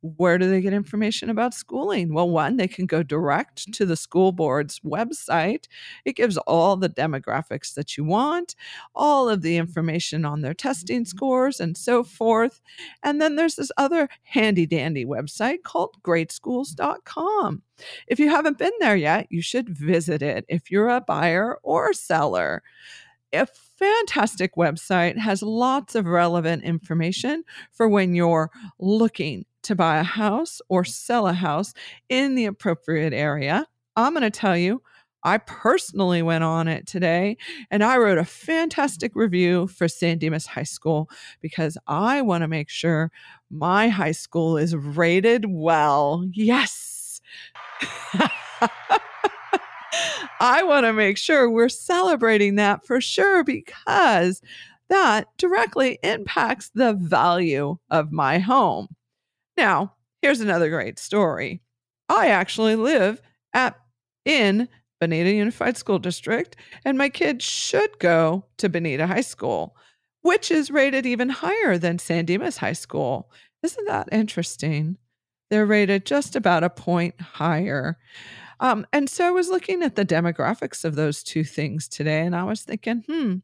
where 0.00 0.38
do 0.38 0.48
they 0.48 0.60
get 0.60 0.72
information 0.72 1.30
about 1.30 1.54
schooling? 1.54 2.12
Well, 2.12 2.28
one, 2.28 2.56
they 2.56 2.68
can 2.68 2.86
go 2.86 3.02
direct 3.02 3.68
mm. 3.68 3.72
to 3.74 3.86
the 3.86 3.96
school 3.96 4.32
board's 4.32 4.80
website. 4.80 5.66
It 6.04 6.16
gives 6.16 6.36
all 6.38 6.76
the 6.76 6.88
demographics 6.88 7.74
that 7.74 7.96
you 7.96 8.04
want, 8.04 8.54
all 8.94 9.28
of 9.28 9.42
the 9.42 9.56
mm. 9.56 9.60
information 9.60 10.24
on 10.24 10.42
their 10.42 10.54
testing 10.54 11.00
mm-hmm. 11.00 11.16
scores, 11.16 11.60
and 11.60 11.76
so 11.76 12.04
forth. 12.04 12.60
And 13.02 13.20
then 13.20 13.36
there's 13.36 13.56
this 13.56 13.72
other 13.76 14.08
handy 14.22 14.66
dandy 14.66 15.04
website 15.04 15.62
called 15.62 15.96
mm. 15.96 16.02
greatschools.com. 16.02 17.62
If 18.06 18.18
you 18.18 18.30
haven't 18.30 18.58
been 18.58 18.72
there 18.80 18.96
yet, 18.96 19.26
you 19.30 19.42
should 19.42 19.68
visit 19.68 20.22
it 20.22 20.44
if 20.48 20.70
you're 20.70 20.88
a 20.88 21.00
buyer 21.00 21.58
or 21.62 21.92
seller 21.92 22.62
a 23.32 23.46
fantastic 23.78 24.54
website 24.56 25.18
has 25.18 25.42
lots 25.42 25.94
of 25.94 26.06
relevant 26.06 26.62
information 26.64 27.42
for 27.72 27.88
when 27.88 28.14
you're 28.14 28.50
looking 28.78 29.44
to 29.66 29.74
buy 29.74 29.98
a 29.98 30.04
house 30.04 30.60
or 30.68 30.84
sell 30.84 31.26
a 31.26 31.32
house 31.32 31.74
in 32.08 32.34
the 32.34 32.46
appropriate 32.46 33.12
area. 33.12 33.66
I'm 33.96 34.12
going 34.12 34.22
to 34.22 34.30
tell 34.30 34.56
you, 34.56 34.82
I 35.24 35.38
personally 35.38 36.22
went 36.22 36.44
on 36.44 36.68
it 36.68 36.86
today 36.86 37.36
and 37.70 37.82
I 37.82 37.96
wrote 37.96 38.18
a 38.18 38.24
fantastic 38.24 39.16
review 39.16 39.66
for 39.66 39.88
San 39.88 40.18
Dimas 40.18 40.46
High 40.46 40.62
School 40.62 41.10
because 41.40 41.76
I 41.88 42.22
want 42.22 42.42
to 42.42 42.48
make 42.48 42.68
sure 42.68 43.10
my 43.50 43.88
high 43.88 44.12
school 44.12 44.56
is 44.56 44.76
rated 44.76 45.46
well. 45.48 46.24
Yes. 46.32 47.20
I 50.38 50.62
want 50.62 50.86
to 50.86 50.92
make 50.92 51.18
sure 51.18 51.50
we're 51.50 51.68
celebrating 51.70 52.54
that 52.56 52.86
for 52.86 53.00
sure 53.00 53.42
because 53.42 54.42
that 54.88 55.26
directly 55.38 55.98
impacts 56.04 56.70
the 56.74 56.92
value 56.92 57.78
of 57.90 58.12
my 58.12 58.38
home. 58.38 58.88
Now, 59.56 59.94
here's 60.22 60.40
another 60.40 60.70
great 60.70 60.98
story. 60.98 61.62
I 62.08 62.28
actually 62.28 62.76
live 62.76 63.20
at 63.52 63.78
in 64.24 64.68
Bonita 65.00 65.32
Unified 65.32 65.76
School 65.76 65.98
District, 65.98 66.56
and 66.84 66.96
my 66.98 67.08
kids 67.08 67.44
should 67.44 67.98
go 67.98 68.44
to 68.58 68.68
Bonita 68.68 69.06
High 69.06 69.20
School, 69.20 69.76
which 70.22 70.50
is 70.50 70.70
rated 70.70 71.06
even 71.06 71.28
higher 71.28 71.78
than 71.78 71.98
San 71.98 72.24
Dimas 72.24 72.56
High 72.56 72.72
School. 72.72 73.30
Isn't 73.62 73.86
that 73.86 74.08
interesting? 74.12 74.96
They're 75.50 75.66
rated 75.66 76.06
just 76.06 76.34
about 76.34 76.64
a 76.64 76.70
point 76.70 77.20
higher. 77.20 77.98
Um, 78.58 78.86
and 78.92 79.08
so 79.08 79.26
I 79.26 79.30
was 79.30 79.48
looking 79.48 79.82
at 79.82 79.96
the 79.96 80.04
demographics 80.04 80.84
of 80.84 80.94
those 80.96 81.22
two 81.22 81.44
things 81.44 81.88
today, 81.88 82.20
and 82.20 82.34
I 82.34 82.44
was 82.44 82.62
thinking, 82.62 83.04
hmm, 83.06 83.36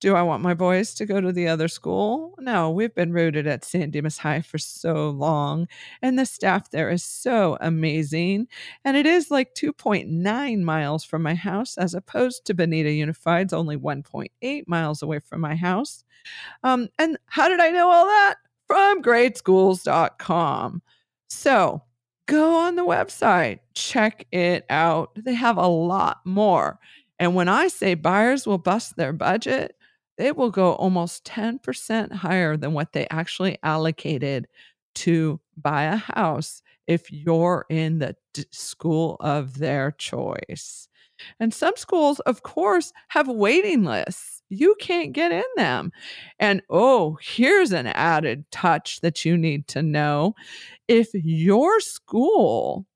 do 0.00 0.14
I 0.14 0.22
want 0.22 0.42
my 0.42 0.54
boys 0.54 0.92
to 0.94 1.06
go 1.06 1.20
to 1.20 1.32
the 1.32 1.48
other 1.48 1.68
school? 1.68 2.34
No, 2.38 2.70
we've 2.70 2.94
been 2.94 3.12
rooted 3.12 3.46
at 3.46 3.64
San 3.64 3.90
Dimas 3.90 4.18
High 4.18 4.40
for 4.40 4.58
so 4.58 5.10
long, 5.10 5.66
and 6.02 6.18
the 6.18 6.26
staff 6.26 6.70
there 6.70 6.90
is 6.90 7.02
so 7.02 7.56
amazing. 7.60 8.48
And 8.84 8.96
it 8.96 9.06
is 9.06 9.30
like 9.30 9.54
2.9 9.54 10.60
miles 10.62 11.04
from 11.04 11.22
my 11.22 11.34
house, 11.34 11.78
as 11.78 11.94
opposed 11.94 12.44
to 12.46 12.54
Bonita 12.54 12.90
Unified's 12.90 13.52
only 13.52 13.76
1.8 13.76 14.68
miles 14.68 15.02
away 15.02 15.20
from 15.20 15.40
my 15.40 15.54
house. 15.54 16.04
Um, 16.62 16.88
and 16.98 17.16
how 17.26 17.48
did 17.48 17.60
I 17.60 17.70
know 17.70 17.90
all 17.90 18.06
that? 18.06 18.34
From 18.66 19.02
greatschools.com. 19.02 20.82
So 21.28 21.82
go 22.26 22.56
on 22.56 22.76
the 22.76 22.84
website, 22.84 23.60
check 23.74 24.26
it 24.32 24.64
out. 24.70 25.10
They 25.16 25.34
have 25.34 25.56
a 25.56 25.66
lot 25.66 26.20
more. 26.24 26.78
And 27.18 27.34
when 27.34 27.48
I 27.48 27.68
say 27.68 27.94
buyers 27.94 28.46
will 28.46 28.58
bust 28.58 28.96
their 28.96 29.12
budget, 29.12 29.76
it 30.18 30.36
will 30.36 30.50
go 30.50 30.74
almost 30.74 31.24
10% 31.24 32.12
higher 32.12 32.56
than 32.56 32.72
what 32.72 32.92
they 32.92 33.06
actually 33.10 33.58
allocated 33.62 34.46
to 34.96 35.40
buy 35.56 35.84
a 35.84 35.96
house 35.96 36.62
if 36.86 37.10
you're 37.10 37.66
in 37.68 37.98
the 37.98 38.16
d- 38.32 38.44
school 38.50 39.16
of 39.20 39.58
their 39.58 39.92
choice. 39.92 40.88
And 41.40 41.52
some 41.54 41.74
schools, 41.76 42.20
of 42.20 42.42
course, 42.42 42.92
have 43.08 43.28
waiting 43.28 43.84
lists. 43.84 44.42
You 44.50 44.76
can't 44.80 45.12
get 45.12 45.32
in 45.32 45.44
them. 45.56 45.90
And 46.38 46.62
oh, 46.70 47.18
here's 47.22 47.72
an 47.72 47.86
added 47.86 48.44
touch 48.50 49.00
that 49.00 49.24
you 49.24 49.36
need 49.36 49.66
to 49.68 49.82
know. 49.82 50.34
If 50.88 51.08
your 51.14 51.80
school, 51.80 52.86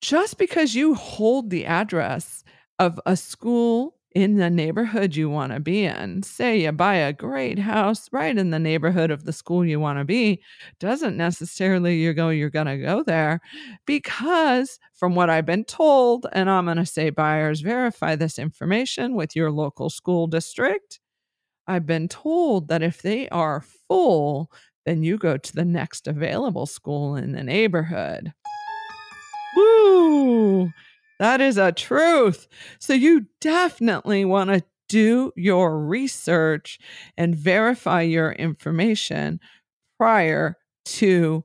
just 0.00 0.38
because 0.38 0.74
you 0.74 0.94
hold 0.94 1.50
the 1.50 1.66
address 1.66 2.42
of 2.78 2.98
a 3.06 3.16
school 3.16 3.94
in 4.12 4.36
the 4.36 4.50
neighborhood 4.50 5.14
you 5.14 5.30
want 5.30 5.52
to 5.52 5.60
be 5.60 5.84
in. 5.84 6.22
Say 6.22 6.62
you 6.62 6.72
buy 6.72 6.96
a 6.96 7.12
great 7.12 7.58
house 7.58 8.08
right 8.12 8.36
in 8.36 8.50
the 8.50 8.58
neighborhood 8.58 9.10
of 9.10 9.24
the 9.24 9.32
school 9.32 9.64
you 9.64 9.78
want 9.78 9.98
to 9.98 10.04
be, 10.04 10.42
doesn't 10.80 11.16
necessarily 11.16 11.96
you 11.96 12.12
go 12.12 12.30
you're 12.30 12.50
going 12.50 12.66
to 12.66 12.78
go 12.78 13.02
there 13.02 13.40
because 13.86 14.78
from 14.94 15.14
what 15.14 15.30
I've 15.30 15.46
been 15.46 15.64
told 15.64 16.26
and 16.32 16.50
I'm 16.50 16.64
going 16.64 16.76
to 16.76 16.86
say 16.86 17.10
buyers 17.10 17.60
verify 17.60 18.16
this 18.16 18.38
information 18.38 19.14
with 19.14 19.36
your 19.36 19.50
local 19.50 19.90
school 19.90 20.26
district. 20.26 21.00
I've 21.66 21.86
been 21.86 22.08
told 22.08 22.68
that 22.68 22.82
if 22.82 23.02
they 23.02 23.28
are 23.28 23.64
full, 23.86 24.50
then 24.86 25.04
you 25.04 25.18
go 25.18 25.36
to 25.36 25.52
the 25.54 25.64
next 25.64 26.08
available 26.08 26.66
school 26.66 27.14
in 27.14 27.30
the 27.32 27.44
neighborhood. 27.44 28.32
Woo! 29.54 30.72
That 31.20 31.42
is 31.42 31.58
a 31.58 31.70
truth. 31.70 32.48
So 32.78 32.94
you 32.94 33.26
definitely 33.40 34.24
want 34.24 34.50
to 34.50 34.64
do 34.88 35.32
your 35.36 35.78
research 35.78 36.80
and 37.16 37.36
verify 37.36 38.00
your 38.00 38.32
information 38.32 39.38
prior 39.98 40.56
to 40.86 41.44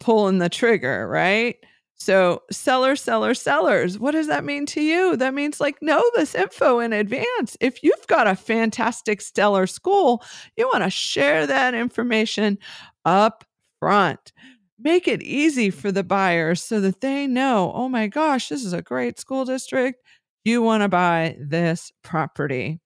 pulling 0.00 0.38
the 0.38 0.48
trigger, 0.48 1.08
right? 1.08 1.56
So, 1.94 2.42
seller, 2.50 2.96
seller, 2.96 3.32
sellers, 3.32 3.98
what 3.98 4.10
does 4.10 4.26
that 4.26 4.44
mean 4.44 4.66
to 4.66 4.82
you? 4.82 5.16
That 5.16 5.32
means 5.32 5.60
like 5.60 5.80
know 5.80 6.02
this 6.16 6.34
info 6.34 6.80
in 6.80 6.92
advance. 6.92 7.56
If 7.60 7.82
you've 7.84 8.06
got 8.08 8.26
a 8.26 8.34
fantastic 8.36 9.22
stellar 9.22 9.66
school, 9.66 10.22
you 10.56 10.66
want 10.66 10.84
to 10.84 10.90
share 10.90 11.46
that 11.46 11.74
information 11.74 12.58
up 13.06 13.44
front 13.78 14.32
make 14.78 15.08
it 15.08 15.22
easy 15.22 15.70
for 15.70 15.90
the 15.90 16.04
buyers 16.04 16.62
so 16.62 16.80
that 16.80 17.00
they 17.00 17.26
know, 17.26 17.72
oh 17.74 17.88
my 17.88 18.06
gosh, 18.06 18.48
this 18.48 18.64
is 18.64 18.72
a 18.72 18.82
great 18.82 19.18
school 19.18 19.44
district. 19.44 20.02
You 20.44 20.62
want 20.62 20.82
to 20.82 20.88
buy 20.88 21.36
this 21.40 21.92
property. 22.02 22.80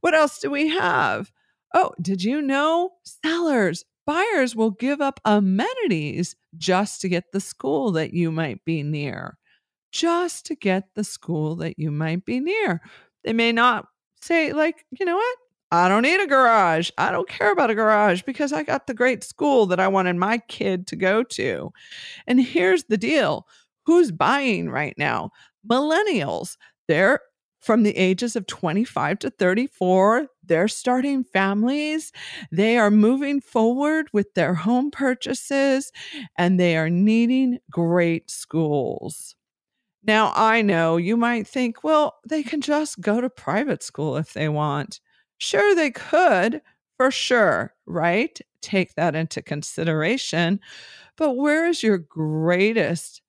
What 0.00 0.14
else 0.14 0.38
do 0.38 0.50
we 0.50 0.68
have? 0.68 1.30
Oh, 1.74 1.92
did 2.00 2.22
you 2.22 2.40
know 2.40 2.92
sellers, 3.02 3.84
buyers 4.06 4.54
will 4.54 4.70
give 4.70 5.00
up 5.00 5.20
amenities 5.24 6.36
just 6.56 7.00
to 7.02 7.08
get 7.08 7.32
the 7.32 7.40
school 7.40 7.92
that 7.92 8.14
you 8.14 8.30
might 8.30 8.64
be 8.64 8.82
near? 8.82 9.36
Just 9.92 10.46
to 10.46 10.54
get 10.54 10.84
the 10.94 11.04
school 11.04 11.56
that 11.56 11.78
you 11.78 11.90
might 11.90 12.24
be 12.24 12.40
near. 12.40 12.80
They 13.24 13.32
may 13.32 13.52
not 13.52 13.86
say, 14.20 14.52
like, 14.52 14.86
you 14.90 15.04
know 15.04 15.16
what? 15.16 15.36
I 15.72 15.88
don't 15.88 16.02
need 16.02 16.20
a 16.20 16.26
garage. 16.26 16.90
I 16.96 17.10
don't 17.10 17.28
care 17.28 17.50
about 17.52 17.70
a 17.70 17.74
garage 17.74 18.22
because 18.22 18.52
I 18.52 18.62
got 18.62 18.86
the 18.86 18.94
great 18.94 19.24
school 19.24 19.66
that 19.66 19.80
I 19.80 19.88
wanted 19.88 20.16
my 20.16 20.38
kid 20.38 20.86
to 20.88 20.96
go 20.96 21.22
to. 21.24 21.72
And 22.26 22.40
here's 22.40 22.84
the 22.84 22.96
deal 22.96 23.46
who's 23.84 24.12
buying 24.12 24.70
right 24.70 24.94
now? 24.98 25.30
Millennials. 25.68 26.56
They're 26.88 27.20
from 27.60 27.82
the 27.82 27.96
ages 27.96 28.36
of 28.36 28.46
25 28.46 29.18
to 29.20 29.30
34. 29.30 30.28
They're 30.44 30.68
starting 30.68 31.24
families. 31.24 32.12
They 32.52 32.78
are 32.78 32.90
moving 32.90 33.40
forward 33.40 34.06
with 34.12 34.32
their 34.34 34.54
home 34.54 34.92
purchases 34.92 35.90
and 36.38 36.60
they 36.60 36.76
are 36.76 36.90
needing 36.90 37.58
great 37.70 38.30
schools. 38.30 39.34
Now, 40.04 40.32
I 40.36 40.62
know 40.62 40.96
you 40.96 41.16
might 41.16 41.48
think, 41.48 41.82
well, 41.84 42.16
they 42.28 42.42
can 42.42 42.60
just 42.60 43.00
go 43.00 43.20
to 43.20 43.28
private 43.28 43.82
school 43.82 44.16
if 44.16 44.32
they 44.32 44.48
want. 44.48 45.00
Sure, 45.38 45.74
they 45.74 45.90
could, 45.90 46.62
for 46.96 47.10
sure, 47.10 47.74
right? 47.86 48.38
Take 48.62 48.94
that 48.94 49.14
into 49.14 49.42
consideration. 49.42 50.60
But 51.16 51.32
where 51.36 51.68
is 51.68 51.82
your 51.82 51.98
greatest 51.98 53.22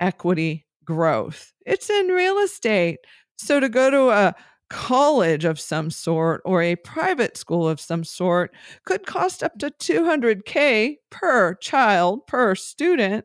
equity 0.00 0.66
growth? 0.84 1.52
It's 1.66 1.90
in 1.90 2.08
real 2.08 2.38
estate. 2.38 2.98
So 3.38 3.60
to 3.60 3.68
go 3.68 3.90
to 3.90 4.10
a 4.10 4.34
college 4.70 5.44
of 5.44 5.60
some 5.60 5.90
sort 5.90 6.42
or 6.44 6.62
a 6.62 6.76
private 6.76 7.36
school 7.36 7.68
of 7.68 7.80
some 7.80 8.04
sort 8.04 8.54
could 8.86 9.06
cost 9.06 9.42
up 9.42 9.58
to 9.60 9.70
200K 9.70 10.98
per 11.10 11.54
child, 11.56 12.26
per 12.26 12.54
student. 12.54 13.24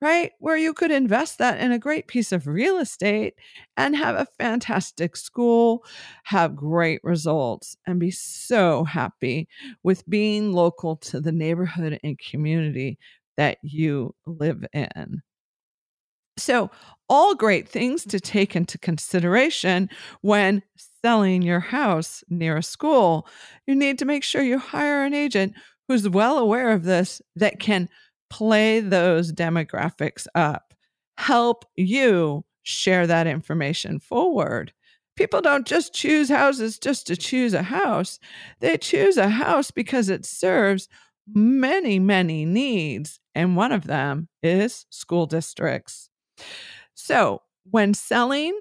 Right? 0.00 0.32
Where 0.38 0.56
you 0.56 0.72
could 0.72 0.90
invest 0.90 1.38
that 1.38 1.60
in 1.60 1.72
a 1.72 1.78
great 1.78 2.06
piece 2.06 2.32
of 2.32 2.46
real 2.46 2.78
estate 2.78 3.34
and 3.76 3.94
have 3.96 4.16
a 4.16 4.26
fantastic 4.38 5.16
school, 5.16 5.84
have 6.24 6.56
great 6.56 7.00
results, 7.04 7.76
and 7.86 8.00
be 8.00 8.10
so 8.10 8.84
happy 8.84 9.48
with 9.82 10.08
being 10.08 10.52
local 10.52 10.96
to 10.96 11.20
the 11.20 11.32
neighborhood 11.32 11.98
and 12.02 12.18
community 12.18 12.98
that 13.36 13.58
you 13.62 14.14
live 14.26 14.64
in. 14.72 15.22
So, 16.36 16.70
all 17.08 17.34
great 17.34 17.68
things 17.68 18.04
to 18.06 18.20
take 18.20 18.56
into 18.56 18.78
consideration 18.78 19.90
when 20.22 20.62
selling 21.02 21.42
your 21.42 21.60
house 21.60 22.24
near 22.30 22.56
a 22.56 22.62
school. 22.62 23.28
You 23.66 23.74
need 23.74 23.98
to 23.98 24.04
make 24.04 24.22
sure 24.22 24.42
you 24.42 24.58
hire 24.58 25.04
an 25.04 25.12
agent 25.12 25.54
who's 25.88 26.08
well 26.08 26.38
aware 26.38 26.70
of 26.70 26.84
this 26.84 27.20
that 27.36 27.58
can 27.58 27.88
play 28.30 28.80
those 28.80 29.32
demographics 29.32 30.26
up, 30.34 30.74
help 31.18 31.64
you 31.76 32.44
share 32.62 33.06
that 33.06 33.26
information 33.26 33.98
forward. 33.98 34.72
People 35.16 35.42
don't 35.42 35.66
just 35.66 35.92
choose 35.92 36.28
houses 36.30 36.78
just 36.78 37.06
to 37.08 37.16
choose 37.16 37.52
a 37.52 37.62
house. 37.62 38.18
They 38.60 38.78
choose 38.78 39.16
a 39.16 39.28
house 39.28 39.70
because 39.70 40.08
it 40.08 40.24
serves 40.24 40.88
many, 41.34 41.98
many 41.98 42.44
needs. 42.44 43.20
And 43.34 43.56
one 43.56 43.72
of 43.72 43.86
them 43.86 44.28
is 44.42 44.86
school 44.90 45.26
districts. 45.26 46.08
So, 46.94 47.42
when 47.70 47.94
selling 47.94 48.58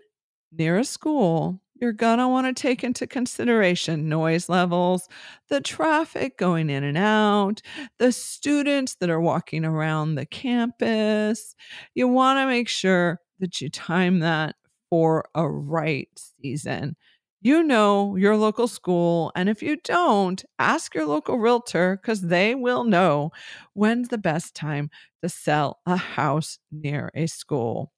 near 0.51 0.79
a 0.79 0.83
school, 0.83 1.61
you're 1.79 1.93
going 1.93 2.19
to 2.19 2.27
want 2.27 2.48
to 2.48 2.62
take 2.62 2.83
into 2.83 3.07
consideration 3.07 4.09
noise 4.09 4.50
levels, 4.50 5.07
the 5.50 5.62
traffic 5.62 6.38
going 6.38 6.69
in 6.69 6.83
and 6.83 6.98
out, 6.98 7.62
the 7.98 8.12
students 8.12 8.95
that 8.95 9.09
are 9.09 9.21
walking 9.21 9.65
around 9.65 10.15
the 10.15 10.25
campus. 10.25 11.55
You 11.95 12.07
want 12.07 12.39
to 12.39 12.48
make 12.48 12.67
sure 12.67 13.19
that 13.39 13.62
you 13.62 13.69
time 13.69 14.19
that 14.19 14.55
for 14.89 15.25
a 15.36 15.48
right 15.48 16.09
season. 16.41 16.95
You 17.41 17.63
know 17.63 18.17
your 18.17 18.36
local 18.36 18.67
school, 18.67 19.31
and 19.33 19.48
if 19.48 19.63
you 19.63 19.77
don't, 19.86 20.43
ask 20.59 20.93
your 20.93 21.05
local 21.05 21.39
realtor 21.39 21.98
because 22.01 22.21
they 22.21 22.53
will 22.53 22.83
know 22.83 23.31
when's 23.74 24.09
the 24.09 24.17
best 24.17 24.55
time 24.55 24.89
to 25.24 25.29
sell 25.29 25.79
a 25.86 25.95
house 25.95 26.59
near 26.69 27.12
a 27.15 27.27
school. 27.27 27.93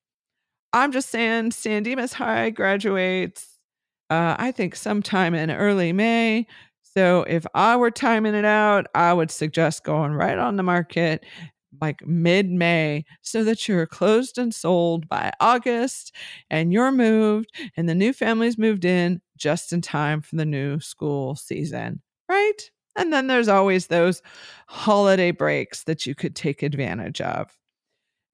I'm 0.73 0.91
just 0.91 1.09
saying, 1.09 1.51
San 1.51 1.83
Dimas 1.83 2.13
High 2.13 2.51
graduates 2.51 3.50
uh, 4.11 4.35
I 4.37 4.51
think 4.51 4.75
sometime 4.75 5.33
in 5.33 5.49
early 5.49 5.93
May. 5.93 6.45
So 6.81 7.23
if 7.29 7.45
I 7.55 7.77
were 7.77 7.91
timing 7.91 8.35
it 8.35 8.43
out, 8.43 8.87
I 8.93 9.13
would 9.13 9.31
suggest 9.31 9.85
going 9.85 10.11
right 10.11 10.37
on 10.37 10.57
the 10.57 10.63
market 10.63 11.25
like 11.79 12.05
mid 12.05 12.49
May 12.49 13.05
so 13.21 13.45
that 13.45 13.69
you're 13.69 13.87
closed 13.87 14.37
and 14.37 14.53
sold 14.53 15.07
by 15.07 15.31
August 15.39 16.13
and 16.49 16.73
you're 16.73 16.91
moved 16.91 17.55
and 17.77 17.87
the 17.87 17.95
new 17.95 18.11
family's 18.11 18.57
moved 18.57 18.83
in 18.83 19.21
just 19.37 19.71
in 19.71 19.79
time 19.79 20.21
for 20.21 20.35
the 20.35 20.45
new 20.45 20.81
school 20.81 21.35
season, 21.35 22.01
right? 22.27 22.69
And 22.97 23.13
then 23.13 23.27
there's 23.27 23.47
always 23.47 23.87
those 23.87 24.21
holiday 24.67 25.31
breaks 25.31 25.85
that 25.85 26.05
you 26.05 26.13
could 26.15 26.35
take 26.35 26.61
advantage 26.61 27.21
of. 27.21 27.57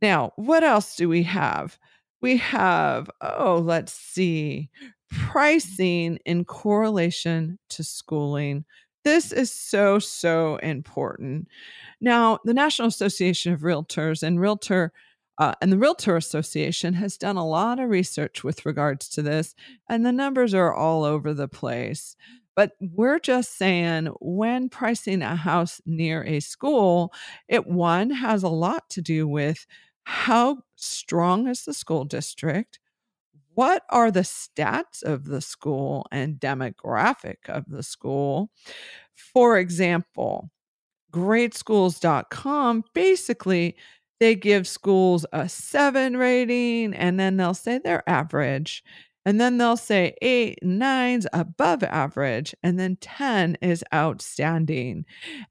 Now, 0.01 0.31
what 0.37 0.63
else 0.63 0.95
do 0.95 1.07
we 1.07 1.21
have? 1.23 1.77
We 2.19 2.37
have, 2.37 3.11
oh, 3.21 3.61
let's 3.63 3.93
see, 3.93 4.71
pricing 5.09 6.19
in 6.25 6.45
correlation 6.45 7.59
to 7.69 7.83
schooling. 7.83 8.65
This 9.03 9.31
is 9.31 9.51
so, 9.51 9.99
so 9.99 10.57
important. 10.57 11.47
Now, 12.01 12.39
the 12.43 12.53
National 12.53 12.89
Association 12.89 13.53
of 13.53 13.61
Realtors 13.61 14.23
and 14.23 14.39
Realtor 14.39 14.91
uh, 15.39 15.53
and 15.61 15.71
the 15.71 15.77
Realtor 15.77 16.17
Association 16.17 16.95
has 16.95 17.17
done 17.17 17.37
a 17.37 17.47
lot 17.47 17.79
of 17.79 17.89
research 17.89 18.43
with 18.43 18.65
regards 18.65 19.07
to 19.09 19.21
this, 19.21 19.53
and 19.87 20.05
the 20.05 20.11
numbers 20.11 20.53
are 20.53 20.73
all 20.73 21.03
over 21.03 21.33
the 21.33 21.47
place. 21.47 22.15
But 22.55 22.71
we're 22.81 23.19
just 23.19 23.55
saying 23.55 24.07
when 24.19 24.67
pricing 24.67 25.21
a 25.21 25.35
house 25.35 25.79
near 25.85 26.23
a 26.23 26.39
school, 26.39 27.13
it 27.47 27.67
one 27.67 28.09
has 28.09 28.41
a 28.41 28.49
lot 28.49 28.89
to 28.89 29.01
do 29.01 29.27
with 29.27 29.67
how 30.05 30.63
strong 30.75 31.47
is 31.47 31.65
the 31.65 31.73
school 31.73 32.03
district? 32.03 32.79
What 33.57 33.83
are 33.89 34.11
the 34.11 34.21
stats 34.21 35.03
of 35.03 35.25
the 35.25 35.41
school 35.41 36.05
and 36.11 36.35
demographic 36.39 37.37
of 37.49 37.65
the 37.67 37.81
school? 37.81 38.51
For 39.33 39.57
example, 39.57 40.51
greatschools.com 41.13 42.83
basically 42.93 43.77
they 44.19 44.35
give 44.35 44.67
schools 44.67 45.25
a 45.33 45.49
7 45.49 46.17
rating 46.17 46.93
and 46.95 47.19
then 47.19 47.37
they'll 47.37 47.53
say 47.53 47.79
they're 47.79 48.07
average 48.09 48.83
and 49.27 49.41
then 49.41 49.57
they'll 49.57 49.75
say 49.75 50.15
eight, 50.21 50.57
nine's 50.63 51.27
above 51.33 51.83
average, 51.83 52.55
and 52.63 52.79
then 52.79 52.95
10 53.01 53.57
is 53.61 53.83
outstanding. 53.93 55.03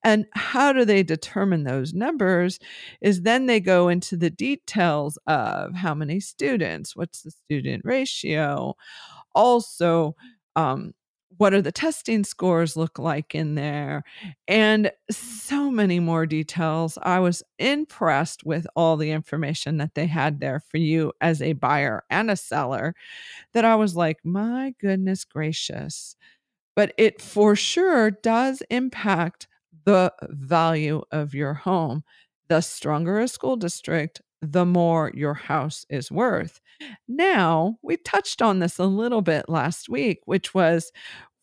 And 0.02 0.24
how 0.32 0.72
do 0.72 0.86
they 0.86 1.02
determine 1.02 1.64
those 1.64 1.92
numbers? 1.92 2.58
Is 3.02 3.20
then 3.20 3.44
they 3.44 3.60
go 3.60 3.90
into 3.90 4.16
the 4.16 4.30
details 4.30 5.18
of 5.26 5.74
how 5.74 5.94
many 5.94 6.20
students, 6.20 6.96
what's 6.96 7.20
the 7.20 7.30
student 7.30 7.82
ratio, 7.84 8.76
also, 9.34 10.16
um, 10.56 10.94
what 11.38 11.52
are 11.54 11.62
the 11.62 11.72
testing 11.72 12.24
scores 12.24 12.76
look 12.76 12.98
like 12.98 13.34
in 13.34 13.54
there 13.54 14.04
and 14.48 14.90
so 15.10 15.70
many 15.70 16.00
more 16.00 16.26
details. 16.26 16.98
I 17.02 17.20
was 17.20 17.42
impressed 17.58 18.44
with 18.44 18.66
all 18.76 18.96
the 18.96 19.10
information 19.10 19.76
that 19.78 19.94
they 19.94 20.06
had 20.06 20.40
there 20.40 20.60
for 20.60 20.78
you 20.78 21.12
as 21.20 21.42
a 21.42 21.52
buyer 21.54 22.04
and 22.10 22.30
a 22.30 22.36
seller 22.36 22.94
that 23.52 23.64
i 23.64 23.74
was 23.74 23.96
like 23.96 24.18
my 24.24 24.74
goodness 24.80 25.24
gracious. 25.24 26.16
But 26.74 26.92
it 26.98 27.22
for 27.22 27.56
sure 27.56 28.10
does 28.10 28.62
impact 28.70 29.48
the 29.84 30.12
value 30.22 31.02
of 31.10 31.34
your 31.34 31.54
home. 31.54 32.04
The 32.48 32.60
stronger 32.60 33.20
a 33.20 33.28
school 33.28 33.56
district 33.56 34.20
the 34.42 34.66
more 34.66 35.10
your 35.14 35.34
house 35.34 35.86
is 35.88 36.10
worth. 36.10 36.60
Now, 37.08 37.78
we 37.82 37.96
touched 37.96 38.42
on 38.42 38.58
this 38.58 38.78
a 38.78 38.84
little 38.84 39.22
bit 39.22 39.48
last 39.48 39.88
week, 39.88 40.20
which 40.26 40.54
was 40.54 40.92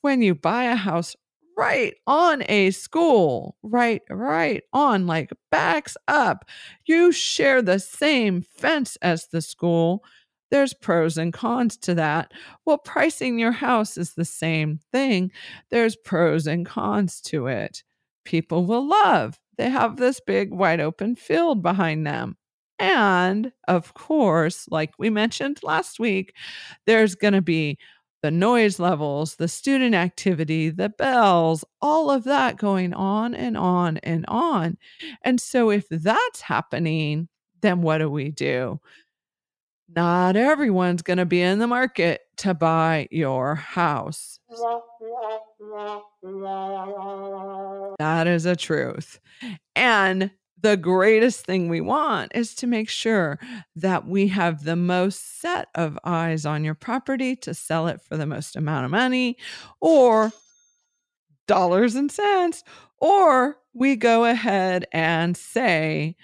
when 0.03 0.21
you 0.21 0.35
buy 0.35 0.65
a 0.65 0.75
house 0.75 1.15
right 1.57 1.95
on 2.07 2.43
a 2.49 2.71
school, 2.71 3.55
right, 3.63 4.01
right 4.09 4.63
on, 4.73 5.07
like 5.07 5.31
backs 5.49 5.95
up, 6.09 6.45
you 6.85 7.11
share 7.11 7.61
the 7.61 7.79
same 7.79 8.41
fence 8.41 8.97
as 9.01 9.27
the 9.27 9.41
school. 9.41 10.03
There's 10.51 10.73
pros 10.73 11.17
and 11.17 11.31
cons 11.31 11.77
to 11.77 11.95
that. 11.95 12.33
Well, 12.65 12.77
pricing 12.77 13.39
your 13.39 13.53
house 13.53 13.97
is 13.97 14.13
the 14.13 14.25
same 14.25 14.79
thing. 14.91 15.31
There's 15.71 15.95
pros 15.95 16.47
and 16.47 16.65
cons 16.65 17.21
to 17.21 17.47
it. 17.47 17.83
People 18.25 18.65
will 18.65 18.85
love. 18.85 19.39
They 19.57 19.69
have 19.69 19.95
this 19.95 20.19
big 20.19 20.51
wide 20.51 20.81
open 20.81 21.15
field 21.15 21.61
behind 21.63 22.05
them. 22.05 22.35
And 22.77 23.53
of 23.69 23.93
course, 23.93 24.67
like 24.69 24.91
we 24.99 25.09
mentioned 25.09 25.59
last 25.63 25.99
week, 25.99 26.35
there's 26.85 27.15
going 27.15 27.33
to 27.33 27.41
be 27.41 27.77
the 28.23 28.31
noise 28.31 28.79
levels, 28.79 29.35
the 29.35 29.49
student 29.49 29.93
activity, 29.93 30.69
the 30.69 30.89
bells, 30.89 31.65
all 31.81 32.09
of 32.09 32.23
that 32.23 32.57
going 32.57 32.93
on 32.93 33.35
and 33.35 33.57
on 33.57 33.97
and 33.97 34.25
on. 34.29 34.77
And 35.23 35.39
so, 35.39 35.69
if 35.69 35.87
that's 35.89 36.39
happening, 36.41 37.27
then 37.61 37.81
what 37.81 37.97
do 37.99 38.09
we 38.09 38.31
do? 38.31 38.79
Not 39.93 40.37
everyone's 40.37 41.01
going 41.01 41.17
to 41.17 41.25
be 41.25 41.41
in 41.41 41.59
the 41.59 41.67
market 41.67 42.21
to 42.37 42.53
buy 42.53 43.09
your 43.11 43.55
house. 43.55 44.39
That 47.99 48.27
is 48.27 48.45
a 48.45 48.55
truth. 48.55 49.19
And 49.75 50.31
the 50.63 50.77
greatest 50.77 51.45
thing 51.45 51.67
we 51.67 51.81
want 51.81 52.31
is 52.33 52.55
to 52.55 52.67
make 52.67 52.89
sure 52.89 53.37
that 53.75 54.07
we 54.07 54.29
have 54.29 54.63
the 54.63 54.77
most 54.77 55.41
set 55.41 55.67
of 55.75 55.99
eyes 56.05 56.45
on 56.45 56.63
your 56.63 56.73
property 56.73 57.35
to 57.35 57.53
sell 57.53 57.87
it 57.87 58.01
for 58.01 58.15
the 58.15 58.25
most 58.25 58.55
amount 58.55 58.85
of 58.85 58.91
money 58.91 59.37
or 59.81 60.31
dollars 61.47 61.95
and 61.95 62.09
cents. 62.09 62.63
Or 62.97 63.57
we 63.73 63.97
go 63.97 64.23
ahead 64.23 64.85
and 64.93 65.35
say, 65.35 66.15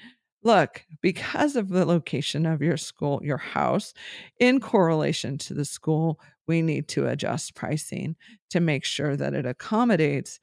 look, 0.41 0.85
because 1.01 1.57
of 1.57 1.67
the 1.67 1.85
location 1.85 2.45
of 2.45 2.61
your 2.61 2.77
school, 2.77 3.19
your 3.21 3.37
house, 3.37 3.93
in 4.39 4.61
correlation 4.61 5.37
to 5.39 5.53
the 5.53 5.65
school, 5.65 6.17
we 6.47 6.61
need 6.61 6.87
to 6.89 7.07
adjust 7.07 7.55
pricing 7.55 8.15
to 8.51 8.61
make 8.61 8.85
sure 8.85 9.17
that 9.17 9.33
it 9.33 9.45
accommodates 9.45 10.39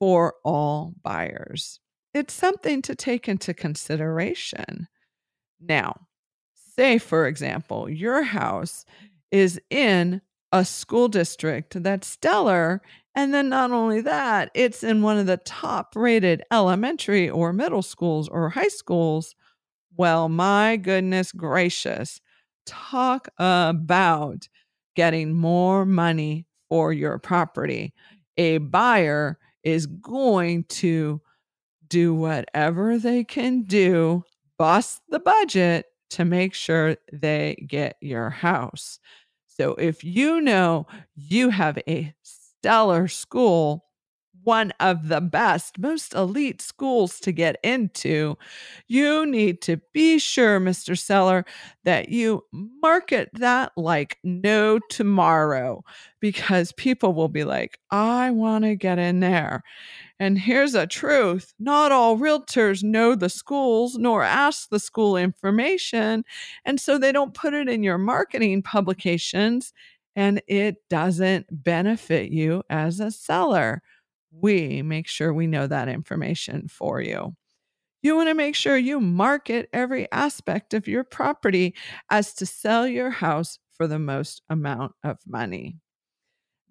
for 0.00 0.34
all 0.44 0.94
buyers 1.04 1.78
it's 2.16 2.34
something 2.34 2.82
to 2.82 2.94
take 2.94 3.28
into 3.28 3.54
consideration. 3.54 4.88
Now, 5.60 6.06
say, 6.74 6.98
for 6.98 7.26
example, 7.26 7.88
your 7.88 8.22
house 8.22 8.84
is 9.30 9.60
in 9.70 10.20
a 10.52 10.64
school 10.64 11.08
district 11.08 11.82
that's 11.82 12.06
stellar. 12.06 12.82
And 13.14 13.32
then 13.32 13.48
not 13.48 13.70
only 13.70 14.00
that, 14.02 14.50
it's 14.54 14.82
in 14.82 15.02
one 15.02 15.18
of 15.18 15.26
the 15.26 15.38
top 15.38 15.94
rated 15.96 16.42
elementary 16.52 17.28
or 17.28 17.52
middle 17.52 17.82
schools 17.82 18.28
or 18.28 18.50
high 18.50 18.68
schools. 18.68 19.34
Well, 19.96 20.28
my 20.28 20.76
goodness 20.76 21.32
gracious. 21.32 22.20
Talk 22.66 23.28
about 23.38 24.48
getting 24.94 25.34
more 25.34 25.86
money 25.86 26.46
for 26.68 26.92
your 26.92 27.18
property. 27.18 27.94
A 28.36 28.58
buyer 28.58 29.38
is 29.62 29.86
going 29.86 30.64
to 30.64 31.20
do 31.88 32.14
whatever 32.14 32.98
they 32.98 33.24
can 33.24 33.62
do, 33.62 34.24
bust 34.58 35.02
the 35.08 35.20
budget 35.20 35.86
to 36.10 36.24
make 36.24 36.54
sure 36.54 36.96
they 37.12 37.56
get 37.66 37.96
your 38.00 38.30
house. 38.30 38.98
So 39.46 39.74
if 39.74 40.04
you 40.04 40.40
know 40.40 40.86
you 41.14 41.50
have 41.50 41.78
a 41.88 42.14
stellar 42.22 43.08
school, 43.08 43.84
one 44.46 44.72
of 44.78 45.08
the 45.08 45.20
best, 45.20 45.76
most 45.76 46.14
elite 46.14 46.62
schools 46.62 47.18
to 47.18 47.32
get 47.32 47.56
into, 47.64 48.38
you 48.86 49.26
need 49.26 49.60
to 49.62 49.80
be 49.92 50.20
sure, 50.20 50.60
Mr. 50.60 50.96
Seller, 50.96 51.44
that 51.82 52.10
you 52.10 52.44
market 52.52 53.28
that 53.32 53.72
like 53.76 54.18
no 54.22 54.78
tomorrow 54.88 55.82
because 56.20 56.70
people 56.72 57.12
will 57.12 57.28
be 57.28 57.42
like, 57.42 57.80
I 57.90 58.30
want 58.30 58.64
to 58.64 58.76
get 58.76 59.00
in 59.00 59.18
there. 59.18 59.64
And 60.18 60.38
here's 60.38 60.74
a 60.74 60.86
truth 60.86 61.52
not 61.58 61.92
all 61.92 62.16
realtors 62.16 62.82
know 62.82 63.14
the 63.14 63.28
schools 63.28 63.96
nor 63.96 64.22
ask 64.22 64.70
the 64.70 64.80
school 64.80 65.16
information. 65.16 66.24
And 66.64 66.80
so 66.80 66.98
they 66.98 67.12
don't 67.12 67.34
put 67.34 67.54
it 67.54 67.68
in 67.68 67.82
your 67.82 67.98
marketing 67.98 68.62
publications, 68.62 69.72
and 70.14 70.40
it 70.48 70.76
doesn't 70.88 71.46
benefit 71.50 72.30
you 72.30 72.62
as 72.70 73.00
a 73.00 73.10
seller. 73.10 73.82
We 74.30 74.82
make 74.82 75.06
sure 75.08 75.32
we 75.32 75.46
know 75.46 75.66
that 75.66 75.88
information 75.88 76.68
for 76.68 77.00
you. 77.00 77.36
You 78.02 78.16
want 78.16 78.28
to 78.28 78.34
make 78.34 78.54
sure 78.54 78.76
you 78.76 79.00
market 79.00 79.68
every 79.72 80.10
aspect 80.12 80.74
of 80.74 80.86
your 80.86 81.04
property 81.04 81.74
as 82.10 82.32
to 82.34 82.46
sell 82.46 82.86
your 82.86 83.10
house 83.10 83.58
for 83.72 83.86
the 83.86 83.98
most 83.98 84.42
amount 84.48 84.92
of 85.02 85.18
money. 85.26 85.76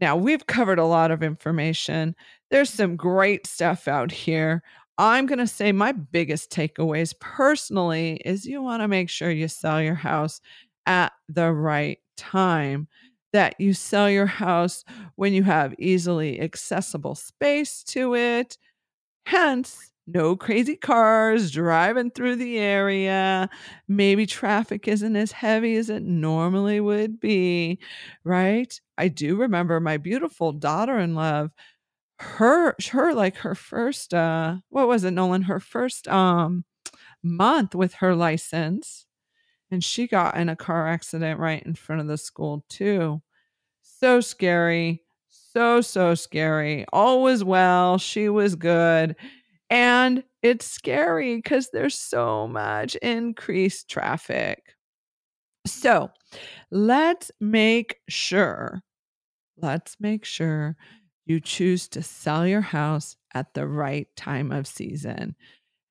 Now, 0.02 0.16
we've 0.16 0.46
covered 0.48 0.80
a 0.80 0.86
lot 0.86 1.12
of 1.12 1.24
information. 1.24 2.16
There's 2.52 2.70
some 2.70 2.96
great 2.96 3.48
stuff 3.48 3.88
out 3.88 4.12
here. 4.12 4.62
I'm 4.98 5.26
going 5.26 5.40
to 5.40 5.48
say 5.48 5.72
my 5.72 5.92
biggest 5.92 6.52
takeaways 6.52 7.14
personally 7.20 8.22
is 8.26 8.46
you 8.46 8.62
want 8.62 8.82
to 8.82 8.88
make 8.88 9.10
sure 9.10 9.30
you 9.30 9.48
sell 9.48 9.82
your 9.82 9.96
house 9.96 10.40
at 10.86 11.12
the 11.28 11.52
right 11.52 12.00
time, 12.16 12.88
that 13.34 13.56
you 13.60 13.74
sell 13.74 14.10
your 14.10 14.26
house 14.26 14.86
when 15.16 15.34
you 15.34 15.44
have 15.44 15.76
easily 15.78 16.40
accessible 16.40 17.16
space 17.16 17.84
to 17.84 18.16
it. 18.16 18.58
Hence, 19.26 19.92
no 20.08 20.36
crazy 20.36 20.76
cars 20.76 21.52
driving 21.52 22.12
through 22.12 22.36
the 22.36 22.58
area. 22.60 23.50
Maybe 23.88 24.26
traffic 24.26 24.88
isn't 24.88 25.16
as 25.16 25.32
heavy 25.32 25.76
as 25.78 25.90
it 25.90 26.04
normally 26.04 26.80
would 26.80 27.20
be, 27.20 27.80
right? 28.24 28.80
I 28.98 29.08
do 29.08 29.36
remember 29.36 29.80
my 29.80 29.98
beautiful 29.98 30.52
daughter 30.54 31.00
in 31.00 31.16
love 31.16 31.52
her 32.20 32.76
her 32.92 33.14
like 33.14 33.36
her 33.38 33.56
first 33.56 34.14
uh 34.14 34.56
what 34.70 34.88
was 34.88 35.04
it 35.04 35.12
Nolan 35.12 35.44
her 35.44 35.60
first 35.60 36.08
um 36.08 36.64
month 37.24 37.76
with 37.76 37.96
her 37.96 38.16
license 38.16 39.06
and 39.72 39.84
she 39.84 40.08
got 40.08 40.38
in 40.38 40.50
a 40.50 40.56
car 40.56 40.88
accident 40.88 41.40
right 41.40 41.64
in 41.66 41.76
front 41.76 42.02
of 42.02 42.08
the 42.08 42.18
school 42.18 42.66
too. 42.70 43.22
So 43.82 44.22
scary. 44.22 45.04
So 45.30 45.82
so 45.82 46.16
scary. 46.16 46.86
All 46.94 47.24
was 47.24 47.44
well. 47.44 47.98
She 47.98 48.30
was 48.30 48.56
good. 48.56 49.16
And 49.70 50.24
it's 50.42 50.66
scary 50.66 51.38
because 51.38 51.70
there's 51.72 51.98
so 51.98 52.48
much 52.48 52.96
increased 52.98 53.90
traffic. 53.90 54.76
So 55.66 56.12
let's 56.70 57.32
make 57.40 57.98
sure, 58.08 58.82
let's 59.58 59.98
make 60.00 60.24
sure 60.26 60.76
you 61.26 61.40
choose 61.40 61.88
to 61.90 62.04
sell 62.04 62.46
your 62.46 62.62
house 62.62 63.18
at 63.34 63.54
the 63.56 63.68
right 63.68 64.08
time 64.16 64.52
of 64.52 64.68
season. 64.68 65.36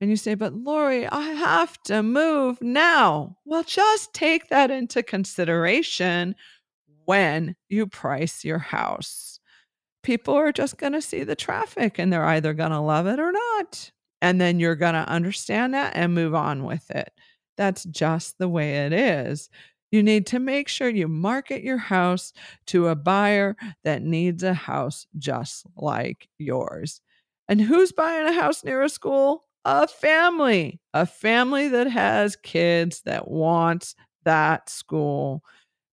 And 0.01 0.11
you 0.11 0.17
say, 0.17 0.35
but 0.35 0.55
Lori, 0.55 1.07
I 1.09 1.31
have 1.31 1.81
to 1.85 2.03
move 2.03 2.61
now. 2.61 3.37
Well, 3.45 3.65
just 3.65 4.13
take 4.13 4.49
that 4.49 4.71
into 4.71 5.03
consideration 5.03 6.35
when 7.07 7.57
you 7.69 7.87
price 7.87 8.45
your 8.45 8.59
house 8.59 9.34
people 10.05 10.35
are 10.35 10.53
just 10.53 10.79
going 10.79 10.93
to 10.93 11.03
see 11.03 11.25
the 11.25 11.35
traffic 11.35 11.99
and 11.99 12.13
they're 12.13 12.25
either 12.27 12.55
going 12.55 12.71
to 12.71 12.81
love 12.81 13.07
it 13.07 13.19
or 13.19 13.33
not. 13.33 13.91
And 14.23 14.41
then 14.41 14.61
you're 14.61 14.77
going 14.77 14.95
to 14.95 15.09
understand 15.09 15.75
that 15.75 15.97
and 15.97 16.15
move 16.15 16.35
on 16.35 16.65
with 16.65 16.91
it. 16.91 17.13
That's 17.57 17.85
just 17.85 18.39
the 18.39 18.49
way 18.49 18.87
it 18.87 18.93
is. 18.93 19.51
You 19.91 20.03
need 20.03 20.27
to 20.29 20.39
make 20.39 20.69
sure 20.69 20.89
you 20.89 21.09
market 21.09 21.63
your 21.63 21.79
house 21.79 22.33
to 22.67 22.89
a 22.89 22.97
buyer 22.97 23.57
that 23.85 24.03
needs 24.03 24.43
a 24.43 24.55
house 24.55 25.07
just 25.19 25.67
like 25.77 26.29
yours. 26.39 27.01
And 27.49 27.61
who's 27.61 27.93
buying 27.93 28.27
a 28.27 28.33
house 28.33 28.65
near 28.65 28.83
a 28.83 28.89
school? 28.89 29.45
A 29.65 29.87
family, 29.87 30.81
a 30.93 31.07
family 31.07 31.69
that 31.69 31.87
has 31.87 32.37
kids 32.37 33.03
that 33.03 33.31
wants 33.31 33.95
that 34.25 34.69
school 34.69 35.43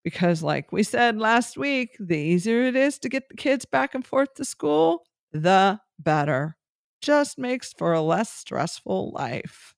because 0.04 0.42
like 0.44 0.72
we 0.72 0.84
said 0.84 1.18
last 1.18 1.58
week 1.58 1.96
the 2.00 2.18
easier 2.18 2.64
it 2.64 2.76
is 2.76 2.98
to 3.00 3.10
get 3.10 3.28
the 3.30 3.36
kids 3.36 3.66
back 3.66 3.96
and 3.96 4.06
forth 4.06 4.34
to 4.36 4.46
school 4.46 5.04
the 5.32 5.80
better 6.00 6.56
just 7.02 7.38
makes 7.38 7.74
for 7.74 7.94
a 7.94 8.02
less 8.02 8.32
stressful 8.32 9.12
life 9.12 9.74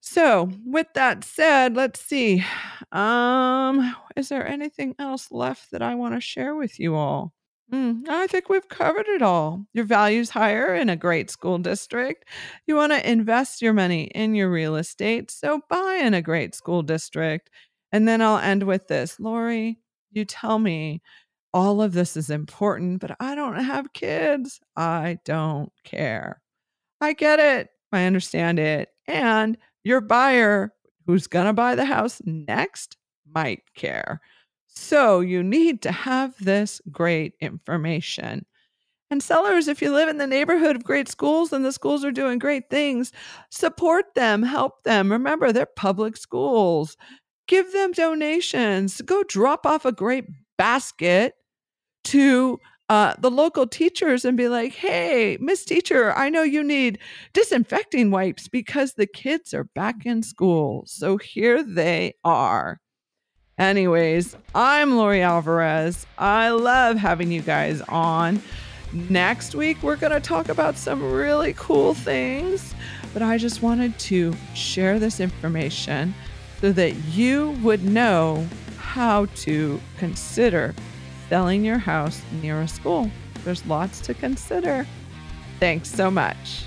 so 0.00 0.48
with 0.64 0.86
that 0.94 1.24
said 1.24 1.74
let's 1.74 2.00
see 2.00 2.44
um 2.92 3.94
is 4.16 4.28
there 4.28 4.46
anything 4.46 4.94
else 4.98 5.30
left 5.30 5.70
that 5.70 5.82
i 5.82 5.94
want 5.94 6.14
to 6.14 6.20
share 6.20 6.54
with 6.54 6.78
you 6.78 6.94
all 6.94 7.32
Mm, 7.72 8.08
I 8.08 8.26
think 8.28 8.48
we've 8.48 8.68
covered 8.68 9.06
it 9.08 9.20
all. 9.20 9.66
Your 9.74 9.84
value's 9.84 10.30
higher 10.30 10.74
in 10.74 10.88
a 10.88 10.96
great 10.96 11.30
school 11.30 11.58
district. 11.58 12.24
You 12.66 12.76
want 12.76 12.92
to 12.92 13.10
invest 13.10 13.60
your 13.60 13.74
money 13.74 14.04
in 14.04 14.34
your 14.34 14.50
real 14.50 14.76
estate, 14.76 15.30
so 15.30 15.60
buy 15.68 16.00
in 16.02 16.14
a 16.14 16.22
great 16.22 16.54
school 16.54 16.80
district. 16.82 17.50
And 17.92 18.06
then 18.06 18.20
I'll 18.20 18.38
end 18.38 18.64
with 18.64 18.88
this 18.88 19.18
Lori, 19.18 19.78
you 20.10 20.24
tell 20.24 20.58
me 20.58 21.02
all 21.54 21.80
of 21.80 21.92
this 21.92 22.16
is 22.16 22.30
important, 22.30 23.00
but 23.00 23.16
I 23.20 23.34
don't 23.34 23.56
have 23.56 23.92
kids. 23.92 24.60
I 24.76 25.18
don't 25.24 25.72
care. 25.84 26.42
I 27.00 27.14
get 27.14 27.40
it. 27.40 27.70
I 27.92 28.04
understand 28.04 28.58
it. 28.58 28.90
And 29.06 29.56
your 29.84 30.00
buyer 30.00 30.72
who's 31.06 31.26
going 31.26 31.46
to 31.46 31.52
buy 31.54 31.74
the 31.74 31.86
house 31.86 32.20
next 32.24 32.96
might 33.34 33.62
care. 33.74 34.20
So 34.66 35.20
you 35.20 35.42
need 35.42 35.80
to 35.82 35.92
have 35.92 36.34
this 36.38 36.80
great 36.92 37.34
information. 37.40 38.44
And 39.10 39.22
sellers, 39.22 39.68
if 39.68 39.80
you 39.80 39.90
live 39.90 40.10
in 40.10 40.18
the 40.18 40.26
neighborhood 40.26 40.76
of 40.76 40.84
great 40.84 41.08
schools 41.08 41.52
and 41.52 41.64
the 41.64 41.72
schools 41.72 42.04
are 42.04 42.12
doing 42.12 42.38
great 42.38 42.68
things, 42.68 43.10
support 43.50 44.14
them, 44.14 44.42
help 44.42 44.82
them. 44.82 45.10
Remember, 45.10 45.50
they're 45.50 45.64
public 45.64 46.16
schools 46.16 46.94
give 47.48 47.72
them 47.72 47.90
donations, 47.92 49.00
go 49.00 49.24
drop 49.24 49.66
off 49.66 49.84
a 49.84 49.90
great 49.90 50.26
basket 50.56 51.34
to 52.04 52.60
uh, 52.88 53.14
the 53.18 53.30
local 53.30 53.66
teachers 53.66 54.24
and 54.24 54.36
be 54.36 54.48
like, 54.48 54.72
hey, 54.72 55.36
Miss 55.40 55.64
Teacher, 55.64 56.12
I 56.14 56.30
know 56.30 56.42
you 56.42 56.62
need 56.62 56.98
disinfecting 57.34 58.10
wipes 58.10 58.48
because 58.48 58.94
the 58.94 59.06
kids 59.06 59.52
are 59.52 59.64
back 59.64 60.06
in 60.06 60.22
school. 60.22 60.84
So 60.86 61.16
here 61.16 61.62
they 61.62 62.14
are. 62.24 62.80
Anyways, 63.58 64.36
I'm 64.54 64.96
Lori 64.96 65.20
Alvarez. 65.20 66.06
I 66.16 66.50
love 66.50 66.96
having 66.96 67.32
you 67.32 67.42
guys 67.42 67.82
on. 67.82 68.40
Next 68.92 69.54
week, 69.54 69.82
we're 69.82 69.96
going 69.96 70.12
to 70.12 70.20
talk 70.20 70.48
about 70.48 70.76
some 70.76 71.02
really 71.02 71.52
cool 71.54 71.92
things, 71.92 72.74
but 73.12 73.20
I 73.20 73.36
just 73.36 73.60
wanted 73.60 73.98
to 73.98 74.34
share 74.54 74.98
this 74.98 75.20
information 75.20 76.14
so 76.60 76.72
that 76.72 76.94
you 77.06 77.50
would 77.62 77.84
know 77.84 78.46
how 78.78 79.26
to 79.36 79.80
consider 79.98 80.74
selling 81.28 81.64
your 81.64 81.78
house 81.78 82.22
near 82.42 82.60
a 82.60 82.68
school. 82.68 83.10
There's 83.44 83.64
lots 83.66 84.00
to 84.02 84.14
consider. 84.14 84.86
Thanks 85.60 85.88
so 85.90 86.10
much. 86.10 86.64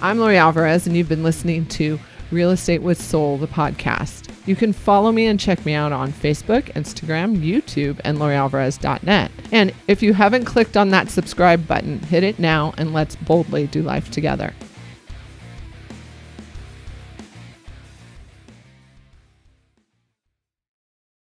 I'm 0.00 0.18
Lori 0.18 0.36
Alvarez, 0.36 0.86
and 0.86 0.96
you've 0.96 1.08
been 1.08 1.24
listening 1.24 1.66
to 1.66 1.98
Real 2.30 2.50
Estate 2.50 2.82
with 2.82 3.00
Soul, 3.00 3.38
the 3.38 3.46
podcast. 3.46 4.30
You 4.46 4.54
can 4.54 4.72
follow 4.72 5.12
me 5.12 5.26
and 5.26 5.38
check 5.40 5.64
me 5.66 5.74
out 5.74 5.92
on 5.92 6.12
Facebook, 6.12 6.72
Instagram, 6.74 7.36
YouTube, 7.36 8.00
and 8.04 8.18
LoriAlvarez.net. 8.18 9.30
And 9.50 9.74
if 9.88 10.02
you 10.02 10.14
haven't 10.14 10.44
clicked 10.44 10.76
on 10.76 10.90
that 10.90 11.10
subscribe 11.10 11.66
button, 11.66 11.98
hit 12.00 12.22
it 12.22 12.38
now 12.38 12.72
and 12.78 12.92
let's 12.92 13.16
boldly 13.16 13.66
do 13.66 13.82
life 13.82 14.10
together. 14.10 14.54